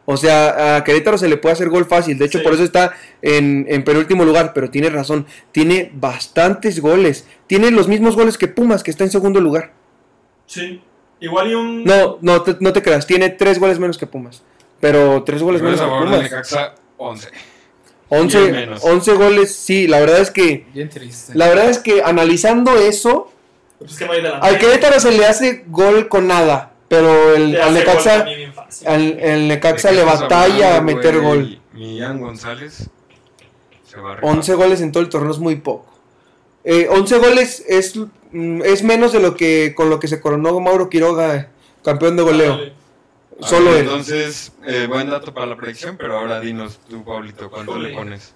[0.04, 2.18] O sea, a Querétaro se le puede hacer gol fácil.
[2.18, 2.44] De hecho, Sí.
[2.44, 2.92] por eso está
[3.22, 4.52] en, en penúltimo lugar.
[4.54, 5.24] Pero tiene razón.
[5.52, 7.26] Tiene bastantes goles.
[7.46, 9.72] Tiene los mismos goles que Pumas, que está en segundo lugar.
[10.48, 10.80] Sí.
[11.20, 11.84] Igual y un.
[11.84, 13.06] No, no te, no te creas.
[13.06, 14.42] Tiene tres goles menos que Pumas.
[14.80, 16.22] Pero tres goles menos que Pumas.
[16.22, 17.28] Necaxa, 11.
[18.10, 18.84] 11, Diez menos.
[18.84, 19.86] 11 goles, sí.
[19.86, 20.66] La verdad es que.
[20.72, 21.32] Bien triste.
[21.36, 23.30] La verdad es que analizando eso,
[23.78, 24.44] Pues que no hay delantero.
[24.54, 26.72] al Querétaro se le hace gol con nada.
[26.88, 28.26] Pero el, al Necaxa.
[28.86, 31.26] Al, el Necaxa ¿De le batalla a meter güey?
[31.26, 31.60] gol.
[31.74, 32.88] Millán González
[33.84, 34.30] se va a rifar.
[34.30, 35.92] 11 goles en todo el torneo es muy poco.
[36.64, 37.94] Eh, 11 goles es,
[38.32, 41.48] mm, es menos de lo que con lo que se coronó Mauro Quiroga,
[41.84, 42.58] campeón de goleo.
[43.40, 43.84] A Solo ver, él.
[43.86, 48.34] Entonces, eh, buen dato para la predicción, pero ahora dinos tú, Pablito, ¿cuánto le pones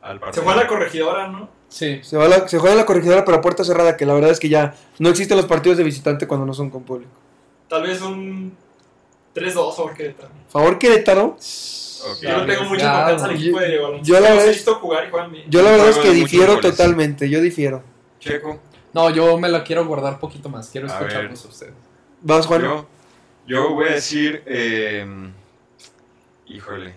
[0.00, 0.44] al Se partido?
[0.44, 1.50] fue a la corregidora, ¿no?
[1.68, 1.98] Sí.
[2.02, 4.14] Se, va a la- se juega en la corregidora, pero a puerta cerrada, que la
[4.14, 7.10] verdad es que ya no existen los partidos de visitante cuando no son con público.
[7.68, 8.56] Tal vez un
[9.34, 10.30] 3-2 sobre Querétaro.
[10.48, 11.36] Favor Querétaro,
[12.22, 15.10] Yo no tengo mucha confianza al yo- equipo de Diego yo la verdad jugar
[15.48, 17.82] yo la verdad es que difiero totalmente, yo difiero.
[18.20, 18.60] Checo,
[18.92, 20.68] No, yo me la quiero guardar un poquito más.
[20.70, 21.74] Quiero A escucharlos a ustedes.
[22.22, 22.62] Vas, Juan.
[22.62, 22.86] yo,
[23.46, 25.06] yo voy a decir, eh,
[26.46, 26.94] híjole,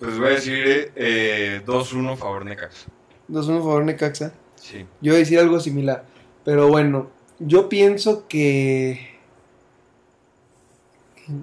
[0.00, 2.86] pues voy a decir eh, 2-1 favor Necaxa.
[3.28, 4.32] 2-1 favor Necaxa.
[4.56, 4.86] Sí.
[5.00, 6.04] Yo voy a decir algo similar.
[6.44, 9.13] Pero bueno, yo pienso que.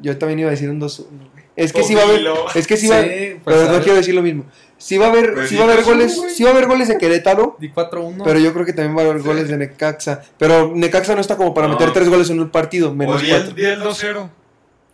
[0.02, 1.06] Yo también iba a decir un 2-1.
[1.10, 1.44] güey.
[1.56, 2.22] Es que sí va a haber.
[2.56, 3.08] Es que sí va Sí,
[3.44, 4.46] pues, Pero no quiero decir lo mismo.
[4.78, 6.88] Sí va a haber, sí sí, va a haber goles, sí va a haber goles
[6.88, 8.24] de Querétaro, Di 4-1.
[8.24, 9.28] pero yo creo que también va a haber Sí.
[9.28, 10.22] goles de Necaxa.
[10.40, 11.74] Pero Necaxa no está como para No.
[11.74, 13.56] meter tres goles en un partido, menos 10 cuatro.
[13.56, 14.30] 10 2-0.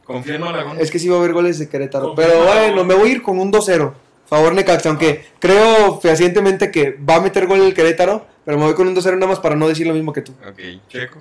[0.04, 0.78] Confía en Malagón.
[0.80, 2.16] Es que sí va a haber goles de Querétaro.
[2.16, 3.94] Pero bueno, me voy a ir con un 2-0.
[4.26, 8.74] Favor Necaxa, aunque creo fehacientemente que va a meter gol el Querétaro, pero me voy
[8.74, 10.34] con un 2-0 nada más para no decir lo mismo que tú.
[10.46, 10.60] Ok,
[10.90, 11.20] Checo.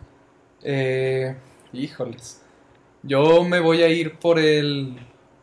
[0.64, 1.35] Eh,
[1.73, 2.41] híjoles.
[3.03, 4.97] Yo me voy a ir por el.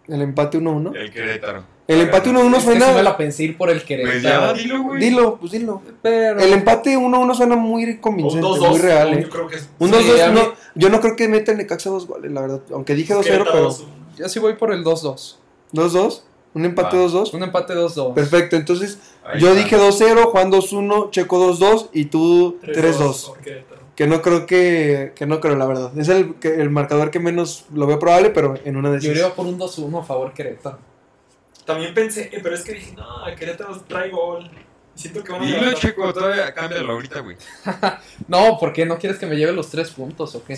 [0.07, 0.95] El empate 1-1.
[0.95, 1.63] El Querétaro.
[1.87, 3.03] El empate 1-1 Es que sí me suena.
[3.03, 3.87] la pensé ir por el Pues
[4.23, 4.53] ya, Querétaro.
[4.57, 4.99] dilo, güey.
[5.01, 5.81] Dilo, pues dilo.
[6.01, 6.39] pero.
[6.39, 8.69] El empate 1-1 suena muy Un convincente, 2-2.
[8.69, 9.29] muy real, Yo ¿eh?
[9.29, 9.69] creo que es.
[9.79, 12.31] Un Sí, 2-2, a mí- no, yo no creo que meta el Necaxa dos goles,
[12.31, 12.61] la verdad.
[12.73, 13.85] Aunque dije 2-0, Querétaro pero 2-1.
[14.17, 15.37] Yo sí voy por el 2-2.
[15.73, 16.23] 2-2,
[16.53, 17.03] un empate Va.
[17.03, 17.33] 2-2.
[17.33, 18.13] Un empate 2-2.
[18.13, 19.59] Perfecto, entonces Ahí yo está.
[19.63, 23.33] dije 2-0, Juan 2-1, Checo 2-2 y tú 3-2.
[23.95, 25.97] Que no creo que, que no creo, la verdad.
[25.97, 29.11] Es el, que- el marcador que menos lo veo probable, pero en una de Yo
[29.11, 29.23] esas.
[29.23, 30.79] iría por un 2-1 a favor Querétaro.
[31.65, 33.03] También pensé, eh, pero es que dije, no,
[33.37, 34.49] Querétaro trae gol.
[34.95, 35.73] Siento que van a Dilo.
[35.73, 37.35] Checo, todavía cámbialo ahorita, güey.
[38.27, 40.57] No, ¿por qué no quieres que me lleve los tres puntos o qué?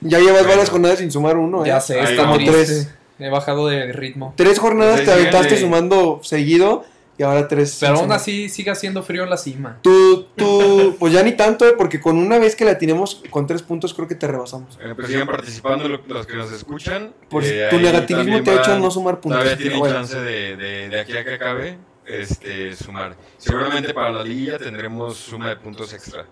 [0.00, 0.48] Ya llevas Bueno.
[0.48, 1.68] varias jornadas sin sumar uno, ¿eh?
[1.68, 2.52] Ya sé, triste.
[2.52, 2.94] Tres.
[3.18, 4.34] He bajado de ritmo.
[4.36, 6.84] Tres jornadas Pues te aventaste sumando seguido
[7.16, 7.76] y ahora tres.
[7.80, 9.78] Pero aún así sigue haciendo frío en la cima.
[9.82, 11.74] Tú, tú, pues ya ni tanto, ¿eh?
[11.78, 14.78] porque con una vez que la tenemos con tres puntos creo que te rebasamos.
[14.82, 17.12] Eh, pues sigan participando lo- los que nos escuchan.
[17.30, 19.40] Por Eh, tu negativismo te ha hecho no sumar puntos.
[19.40, 19.94] Todavía tienen bueno.
[19.94, 23.16] chance de, de, de aquí a que acabe este, sumar.
[23.38, 26.26] Seguramente para la liguilla tendremos suma de puntos extra.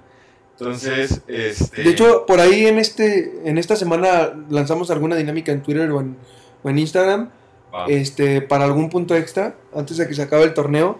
[0.59, 1.83] Entonces, este.
[1.83, 6.01] De hecho, por ahí en este, en esta semana lanzamos alguna dinámica en Twitter o
[6.01, 6.17] en,
[6.63, 7.31] o en Instagram,
[7.89, 10.99] este, para algún punto extra, antes de que se acabe el torneo.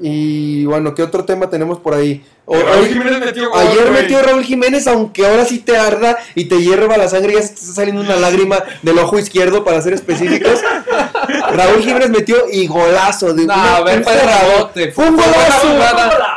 [0.00, 2.24] Y bueno, ¿qué otro tema tenemos por ahí?
[2.46, 4.02] O- Raúl hoy- Jiménez metió gol, ayer güey.
[4.02, 7.48] metió Raúl Jiménez, aunque ahora sí te arda y te hierva la sangre, ya se
[7.50, 10.60] te está saliendo una lágrima del ojo izquierdo, para ser específicos.
[11.52, 14.92] Raúl Jiménez metió y golazo de No, una- a ver, un rebote.
[14.92, 15.68] Fue un golazo.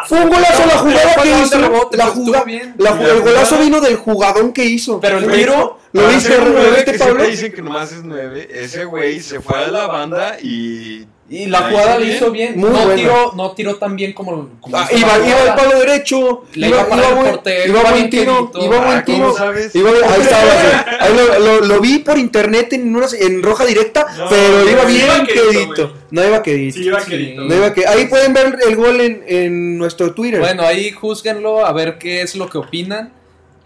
[0.07, 1.59] Fue un golazo la jugada que hizo.
[1.93, 2.45] La jugada,
[2.77, 4.99] la el golazo vino del jugadón que hizo.
[4.99, 6.97] Pero el tiro- ¿Lo Para ¿Lo nueve Pablo?
[7.05, 8.47] siempre dicen que nomás es 9.
[8.51, 11.05] Ese güey se fue a la banda y.
[11.29, 12.15] Y la La jugada bien.
[12.15, 12.53] hizo bien.
[12.57, 12.95] Muy no, buena.
[12.95, 14.47] tiró, no tiró tan bien como.
[14.61, 16.45] como Ah, iba, iba al palo derecho.
[16.53, 18.51] Le iba a parar el buen- portero, iba iba buen tiro.
[18.51, 18.65] quedito.
[18.65, 19.89] Iba buen Ah, ¿cómo tiro.
[19.89, 20.41] Iba- ahí estaba.
[20.51, 20.95] sí.
[21.01, 24.85] Ahí lo, lo- lo vi por internet en, una, en roja directa, No, pero iba
[24.85, 25.93] bien iba quedito, quedito.
[26.11, 26.77] No iba quedito.
[26.77, 27.09] Sí, iba Sí.
[27.11, 27.43] querido.
[27.43, 30.39] No iba que- Ahí pueden ver el gol en, en nuestro Twitter.
[30.39, 33.11] Bueno, ahí juzguenlo a ver qué es lo que opinan.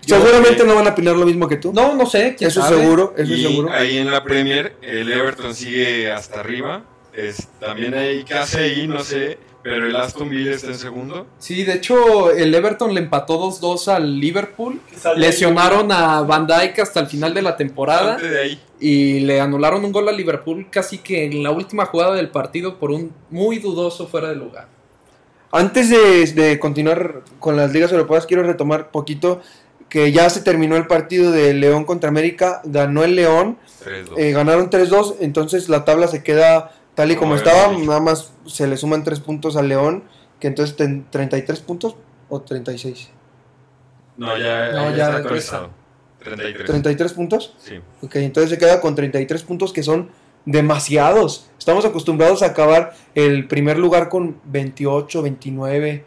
[0.06, 1.72] Seguramente no van a opinar lo mismo que tú.
[1.74, 2.78] No, no sé, quién eso sabe.
[2.78, 3.72] seguro, eso y seguro.
[3.72, 6.84] ahí en la Premier, el Everton sigue hasta arriba.
[7.14, 9.38] Es, también hay casi ahí, no sé.
[9.64, 11.28] Pero el Aston Villa está en segundo.
[11.38, 14.82] Sí, de hecho, el Everton le empató 2-2 al Liverpool.
[15.16, 18.14] Lesionaron a Van Dijk hasta el final de la temporada.
[18.14, 18.62] Bastante de ahí.
[18.80, 22.80] Y le anularon un gol a Liverpool casi que en la última jugada del partido
[22.80, 24.68] por un muy dudoso fuera de lugar.
[25.52, 29.42] Antes de, de continuar con las ligas europeas, quiero retomar poquito
[29.92, 32.62] que ya se terminó el partido de León contra América.
[32.64, 33.58] Ganó el León.
[33.86, 34.14] 3-2.
[34.18, 38.32] Eh, ganaron 3-2, entonces la tabla se queda tal y como Como estaba, nada más
[38.46, 40.04] se le suman 3 puntos al León,
[40.40, 41.98] que entonces ten- 33 puntos
[42.30, 43.10] o 36.
[44.16, 45.70] no, ya, No, ya ya está actualizado.
[46.24, 46.66] 33.
[46.68, 47.54] 33 puntos.
[47.58, 47.80] Sí.
[48.02, 50.10] Ok, entonces se queda con 33 puntos que son
[50.46, 51.48] demasiados.
[51.60, 56.06] Estamos acostumbrados a acabar el primer lugar con 28, 29.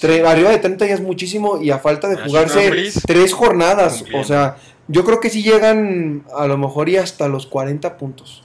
[0.00, 3.94] Tre- arriba de 30 ya es muchísimo y a falta de Ah, jugarse tres jornadas.
[3.98, 4.20] Cumpliendo.
[4.20, 4.56] O sea,
[4.88, 8.42] yo creo que sí llegan a lo mejor y hasta los 40 puntos.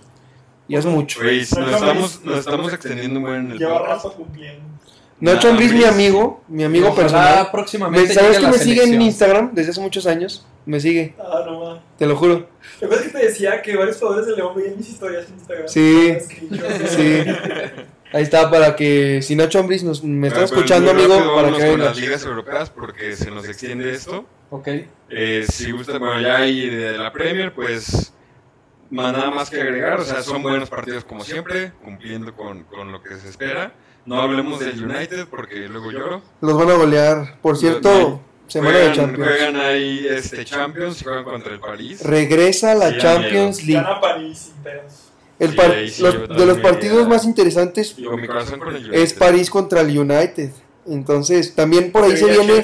[0.68, 1.20] Y es mucho.
[1.22, 4.62] Güey, No, nos no, estamos, no, nos estamos extendiendo buen en el Lleva cumpliendo.
[5.20, 7.52] Nacho Ambriz, mi amigo, mi amigo Ojalá personal.
[7.52, 9.00] próximamente Me- ¿Sabes que me sigue en.
[9.02, 10.46] Instagram desde hace muchos años?
[10.66, 11.82] Me sigue, Ah, no mames.
[11.98, 12.48] te lo juro.
[12.80, 15.68] ¿Te acuerdas que te decía que varios jugadores de León veían mis historias en Instagram?
[15.68, 16.14] Sí.
[16.88, 17.24] Sí.
[18.14, 21.52] Ahí está, para que si Nacho Ambriz nos, me está Ah, escuchando, amigo, rápido, para
[21.58, 21.86] que venga.
[21.86, 24.26] las ligas europeas porque se nos extiende esto.
[24.50, 24.68] Ok.
[25.10, 28.14] Eh, si gusta, bueno, ya hay de la Premier, pues
[28.90, 30.00] más nada más que agregar.
[30.02, 33.74] O sea, son buenos partidos como siempre, cumpliendo con, con lo que se espera.
[34.06, 36.22] No hablemos del United porque luego lloro.
[36.42, 37.38] Los van a golear.
[37.42, 39.30] Por cierto, semana de Juegan, Champions.
[39.30, 42.04] juegan ahí este, Champions y juegan contra el París.
[42.04, 43.82] Regresa la Sí, Champions League.
[43.84, 45.11] Gana París pedos.
[45.42, 47.96] El Sí, par- ahí sí los- yo de los partidos más interesantes
[48.94, 50.50] es París contra el United.
[50.88, 52.64] Entonces, también por ahí se viene,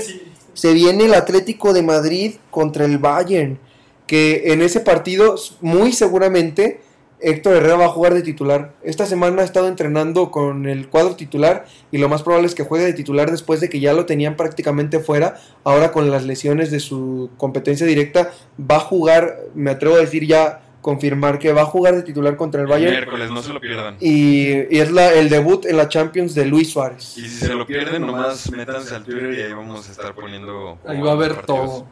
[0.53, 3.59] se viene el Atlético de Madrid contra el Bayern.
[4.05, 6.82] Que en ese partido, muy seguramente,
[7.19, 8.73] Héctor Herrera va a jugar de titular.
[8.84, 12.63] Esta semana ha estado entrenando con el cuadro titular y lo más probable es que
[12.63, 15.39] juegue de titular después de que ya lo tenían prácticamente fuera.
[15.63, 20.25] Ahora con las lesiones de su competencia directa, va a jugar, me atrevo a decir
[20.28, 20.61] ya,
[20.91, 22.91] confirmar que va a jugar de titular contra el El Bayern.
[22.93, 23.97] miércoles, no se lo pierdan.
[23.99, 27.17] Y, y es la, el debut en la Champions de Luis Suárez.
[27.17, 30.77] Y si se lo pierden, nomás métanse al Twitter y ahí vamos a estar poniendo.
[30.88, 31.85] Ahí va a haber todo.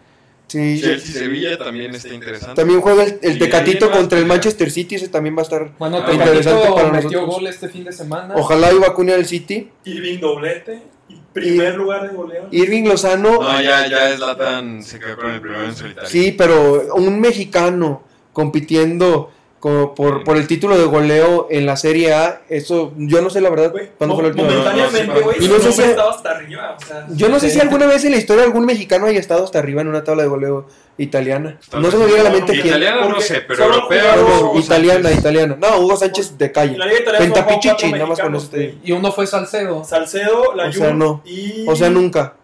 [0.47, 2.55] Sí, Chelsea-Sevilla también está interesante.
[2.55, 5.71] También juega el, el Tecatito contra el Manchester City, ese también va a estar.
[5.77, 7.35] Bueno, Ah, interesante para metió nosotros.
[7.35, 8.33] gol este fin de semana.
[8.37, 9.69] Ojalá y vacune al City.
[9.83, 10.83] Irving doblete.
[11.09, 12.47] Y primer lugar de goleo.
[12.51, 16.09] Irving Lozano, No, ya, ya es Latan, se quedó con el primero en solitario.
[16.09, 18.03] sí, pero un mexicano
[18.35, 23.31] compitiendo como por, por el título de goleo en la Serie A, eso yo no
[23.31, 24.57] sé la verdad Güey, cuándo fue la última vez.
[24.57, 26.77] Momentáneamente, No, no, güey, sí, su no sé nombre si- estaba hasta arriba.
[26.79, 29.43] O sea, Yo no sé si alguna vez en la historia algún mexicano haya estado
[29.43, 30.67] hasta arriba en una tabla de goleo
[30.99, 31.59] italiana.
[31.67, 32.67] Tal No se me viene a la mente quién.
[32.67, 34.15] Italiana no sé, pero europea.
[34.17, 35.19] No, italiana, Sánchez.
[35.19, 35.57] italiana.
[35.59, 36.77] No, Hugo Sánchez de calle.
[37.17, 38.71] Pentapichichi, nada más con mexicanos, eso te digo.
[38.73, 38.89] güey.
[38.89, 39.83] Y uno fue Salcedo.
[39.83, 41.23] Salcedo, la O sea, no.
[41.25, 41.65] y...
[41.67, 42.35] O sea, nunca.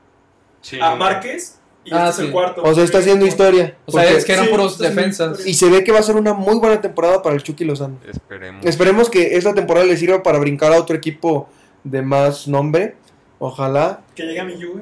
[0.62, 1.06] Sí, Ah, nunca.
[1.06, 2.62] Márquez y Ah, este es el cuarto.
[2.64, 3.76] O sea, está haciendo historia.
[3.86, 5.46] O sea, es que eran Sí, puros defensas.
[5.46, 7.98] Y se ve que va a ser una muy buena temporada para el Chucky Lozano.
[8.08, 8.66] Esperemos.
[8.66, 11.50] Esperemos que esta temporada le sirva para brincar a otro equipo
[11.84, 12.96] de más nombre.
[13.40, 14.82] Ojalá Que llegue a mi Juve.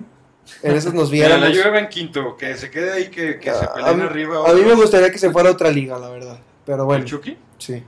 [0.63, 1.47] en esos nos viéramos.
[1.49, 4.05] la Juve va en quinto, que se quede ahí, que, que se A- peleen a
[4.05, 4.49] arriba.
[4.49, 6.39] A mí me gustaría que se fuera a otra liga, la verdad.
[6.65, 7.37] Pero ¿El bueno, Chucky?
[7.57, 7.81] sí.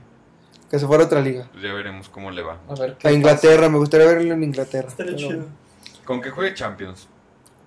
[0.70, 1.48] Que se fuera a otra liga.
[1.52, 2.56] Pues ya veremos cómo le va.
[2.66, 4.88] A ver qué A Inglaterra, me gustaría verlo en Inglaterra.
[4.88, 5.44] Estaría chido.
[6.06, 7.08] Con que juegue Champions.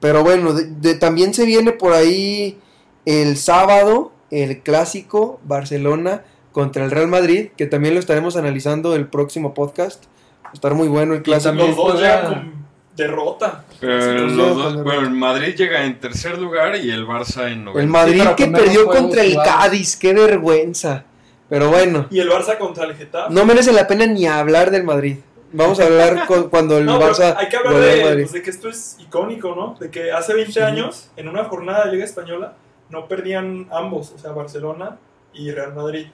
[0.06, 2.60] Pero bueno, de- de- también se viene por ahí
[3.08, 9.08] el sábado el clásico Barcelona contra el Real Madrid, que también lo estaremos analizando el
[9.08, 10.03] próximo podcast.
[10.45, 11.56] Va a estar muy bueno el clásico.
[11.56, 12.53] Los dos llegan con
[12.95, 13.66] derrota.
[13.80, 17.66] Pero los dos- con- bueno, el Madrid llega en tercer lugar y el Barça en
[17.66, 17.80] noveno.
[17.82, 19.36] El Madrid que perdió contra el.
[19.43, 21.03] Cádiz, qué vergüenza.
[21.49, 23.34] Pero bueno, Y el Barça contra el Getafe.
[23.34, 25.18] no merece la pena ni hablar del Madrid.
[25.56, 28.49] Vamos a hablar con- cuando el No, Barça hay que hablar de, pues, de que
[28.49, 29.76] esto es icónico, ¿no?
[29.80, 30.60] De que hace 20 Sí.
[30.60, 32.53] años, en una jornada de Liga Española,
[32.89, 34.97] no perdían ambos, o sea, Barcelona
[35.34, 36.08] y Real Madrid.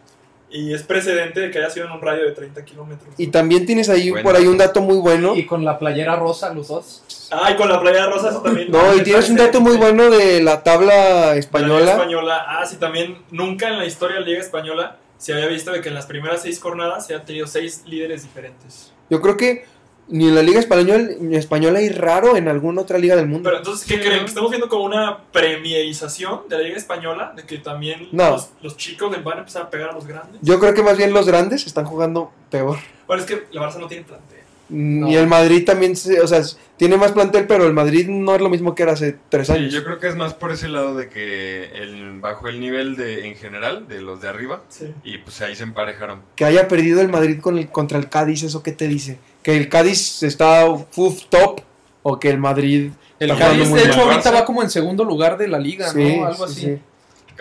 [0.54, 3.14] Y es precedente de que haya sido en un radio de 30 kilómetros.
[3.18, 4.24] Y también tienes ahí Bueno.
[4.28, 5.34] por ahí un dato muy bueno.
[5.36, 7.04] Y con la playera rosa, los dos.
[7.32, 8.70] Ah, y con la playa rosa eso también.
[8.70, 11.92] No, y tienes un dato muy bueno de la tabla De la Liga española.
[11.94, 12.46] española.
[12.48, 15.80] Ah, sí, también nunca en la historia de la Liga Española se había visto de
[15.80, 18.92] que en las primeras seis jornadas se han tenido seis líderes diferentes.
[19.12, 19.66] Yo creo que
[20.08, 23.44] ni en la Liga Española, ni española hay raro en alguna otra liga del mundo.
[23.44, 24.20] Pero entonces, ¿qué Sí, creen?
[24.22, 27.34] ¿Que estamos viendo como una premierización de la Liga Española?
[27.36, 28.32] ¿De que también No.
[28.32, 30.40] los, los chicos van a empezar a pegar a los grandes?
[30.42, 32.78] Yo creo que más bien los grandes están jugando peor.
[33.06, 34.40] Bueno, es que la Barça no tiene plantel.
[34.72, 35.10] No.
[35.10, 36.42] Y el Madrid también, se- o sea,
[36.78, 39.54] tiene más plantel, pero el Madrid no es lo mismo que era hace tres Sí,
[39.54, 39.74] años.
[39.74, 43.28] yo creo que es más por ese lado de que el, bajó el nivel de
[43.28, 44.94] en general de los de arriba Sí.
[45.04, 46.22] y pues ahí se emparejaron.
[46.36, 49.20] Que haya perdido el Madrid con el, contra el Cádiz, ¿eso qué te dice?
[49.44, 51.62] ¿Que el Cádiz está uf, top
[52.04, 55.48] o que el Madrid El Cádiz, de hecho, ahorita va como en segundo lugar de
[55.50, 56.26] la liga, Sí, ¿no?
[56.28, 56.80] Algo sí,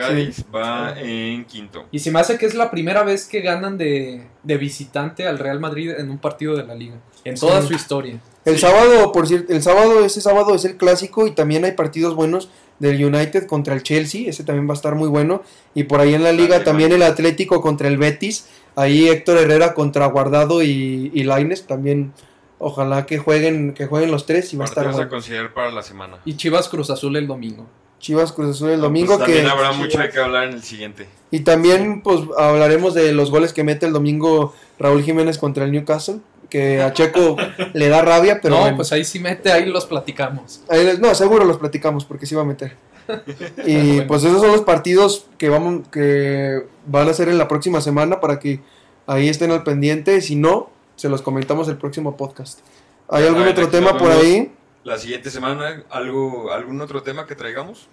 [0.01, 0.09] sí.
[0.09, 1.87] Cádiz va en quinto.
[1.91, 5.39] Y se me hace que es la primera vez que ganan de, de visitante al
[5.39, 6.97] Real Madrid en un partido de la liga.
[7.25, 7.69] En toda Sí.
[7.69, 8.21] su historia.
[8.45, 8.61] El Sí.
[8.63, 12.49] sábado, por cierto, el sábado, ese sábado es el clásico y también hay partidos buenos
[12.79, 15.43] del United contra el Chelsea, ese también va a estar muy bueno.
[15.75, 19.75] Y por ahí en la liga también el Atlético contra el Betis, ahí Héctor Herrera
[19.75, 22.15] contra Guardado y, y Lainez, también
[22.59, 25.11] ojalá que jueguen, que jueguen los tres y va a estar Partidos a bueno.
[25.11, 26.17] considerar para la semana.
[26.25, 27.67] Y Chivas Cruz Azul el domingo.
[28.01, 29.35] Chivas Cruz Azul el Ah, domingo pues que...
[29.35, 31.07] también habrá Sí, mucho de qué hablar en el siguiente.
[31.31, 35.71] Y también pues hablaremos de los goles que mete el domingo Raúl Jiménez contra el
[35.73, 36.17] Newcastle,
[36.49, 37.37] que a Checo
[37.75, 38.77] le da rabia, pero no, bueno.
[38.77, 40.63] pues ahí sí mete, ahí los platicamos.
[40.69, 42.77] Ahí no, seguro los platicamos porque sí va a meter.
[43.67, 44.05] Y Bueno.
[44.09, 48.21] pues esos son los partidos que vamos que van a ser en la próxima semana
[48.21, 48.61] para que
[49.07, 50.21] ahí estén al pendiente.
[50.21, 52.61] Si no, se los comentamos el próximo podcast.
[53.09, 54.25] ¿Hay algún Bueno, otro tema por vemos.
[54.25, 54.53] ahí?
[54.85, 57.87] La siguiente semana, algo, ¿algún otro tema que traigamos?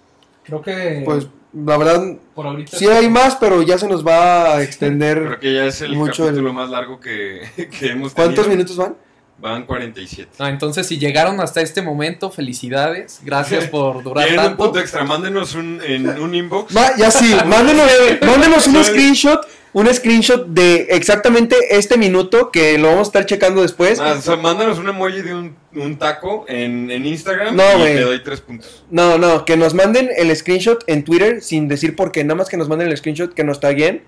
[0.43, 2.01] Creo que Pues la verdad
[2.33, 2.77] por ahorita.
[2.77, 5.17] sí hay más, pero ya se nos va a extender.
[5.25, 8.15] Creo que ya es el Mucho capítulo el- más largo que, que hemos tenido.
[8.15, 8.95] ¿Cuántos minutos van?
[9.39, 10.31] Van 47.
[10.39, 13.19] Ah, entonces, si llegaron hasta este momento, felicidades.
[13.23, 14.63] Gracias por durar Tienen un tanto.
[14.63, 16.75] punto extra, mándenos un, en un inbox.
[16.75, 17.85] Va, ya sí, mándenos,
[18.25, 19.45] mándenos un screenshot,
[19.79, 23.99] un screenshot de exactamente este minuto que lo vamos a estar checando después.
[23.99, 27.91] Ah, o sea, mándanos un emoji de un, un taco en, en Instagram No, y
[27.93, 28.83] te doy tres puntos.
[28.89, 32.49] No, no, que nos manden el screenshot en Twitter sin decir por qué, nada más
[32.49, 34.01] que nos manden el screenshot que nos taguen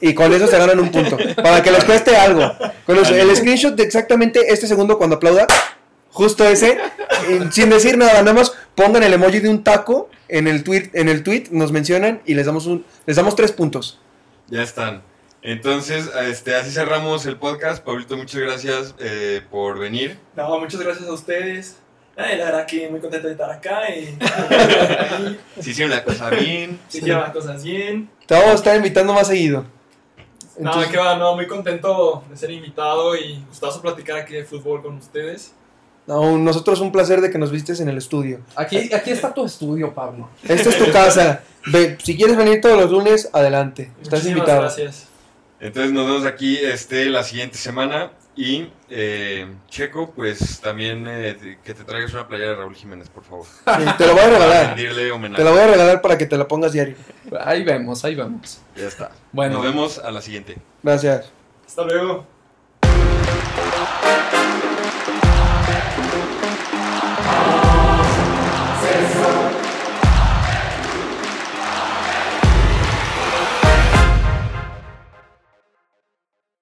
[0.00, 2.52] y con eso se ganan un punto, para que les cueste algo.
[2.86, 5.48] Con los- el screenshot de exactamente este segundo cuando aplauda,
[6.10, 6.78] justo ese,
[7.50, 11.08] sin decir nada, nada más pongan el emoji de un taco en el tweet, en
[11.08, 13.98] el tweet nos mencionan y les damos un, les damos tres puntos.
[14.50, 15.02] Ya están.
[15.42, 17.84] Entonces, este, así cerramos el podcast.
[17.84, 20.18] Pablito, muchas gracias eh, por venir.
[20.36, 21.76] No, muchas gracias a ustedes.
[22.16, 24.18] Ay, la verdad que muy contento de estar acá y
[25.62, 26.80] Si hicieron la cosa bien.
[26.88, 28.10] se hicieron las cosas bien.
[28.26, 29.64] Te vamos a estar invitando más seguido.
[30.58, 34.82] No, que va, no, muy contento de ser invitado y gustoso platicar aquí de fútbol
[34.82, 35.52] con ustedes.
[36.08, 38.40] No, nosotros un placer de que nos vistes en el estudio.
[38.56, 40.28] Aquí, aquí está tu estudio, Pablo.
[40.42, 41.42] Esta es tu casa.
[41.66, 43.92] Ve, si quieres venir todos los lunes, adelante.
[44.02, 44.60] Estás Muchísimas invitado.
[44.62, 45.06] gracias.
[45.60, 48.12] Entonces nos vemos aquí este, la siguiente semana.
[48.36, 53.24] Y eh, Checo, pues también eh, que te traigas una playera de Raúl Jiménez, por
[53.24, 53.46] favor.
[53.66, 54.76] Sí, te lo voy a regalar.
[54.76, 56.94] Te la voy a regalar para que te la pongas diario.
[57.40, 58.60] Ahí vemos, ahí vemos.
[58.76, 59.10] Ya está.
[59.32, 60.56] Bueno, Nos vemos a la siguiente.
[60.84, 61.32] Gracias.
[61.66, 62.26] Hasta luego.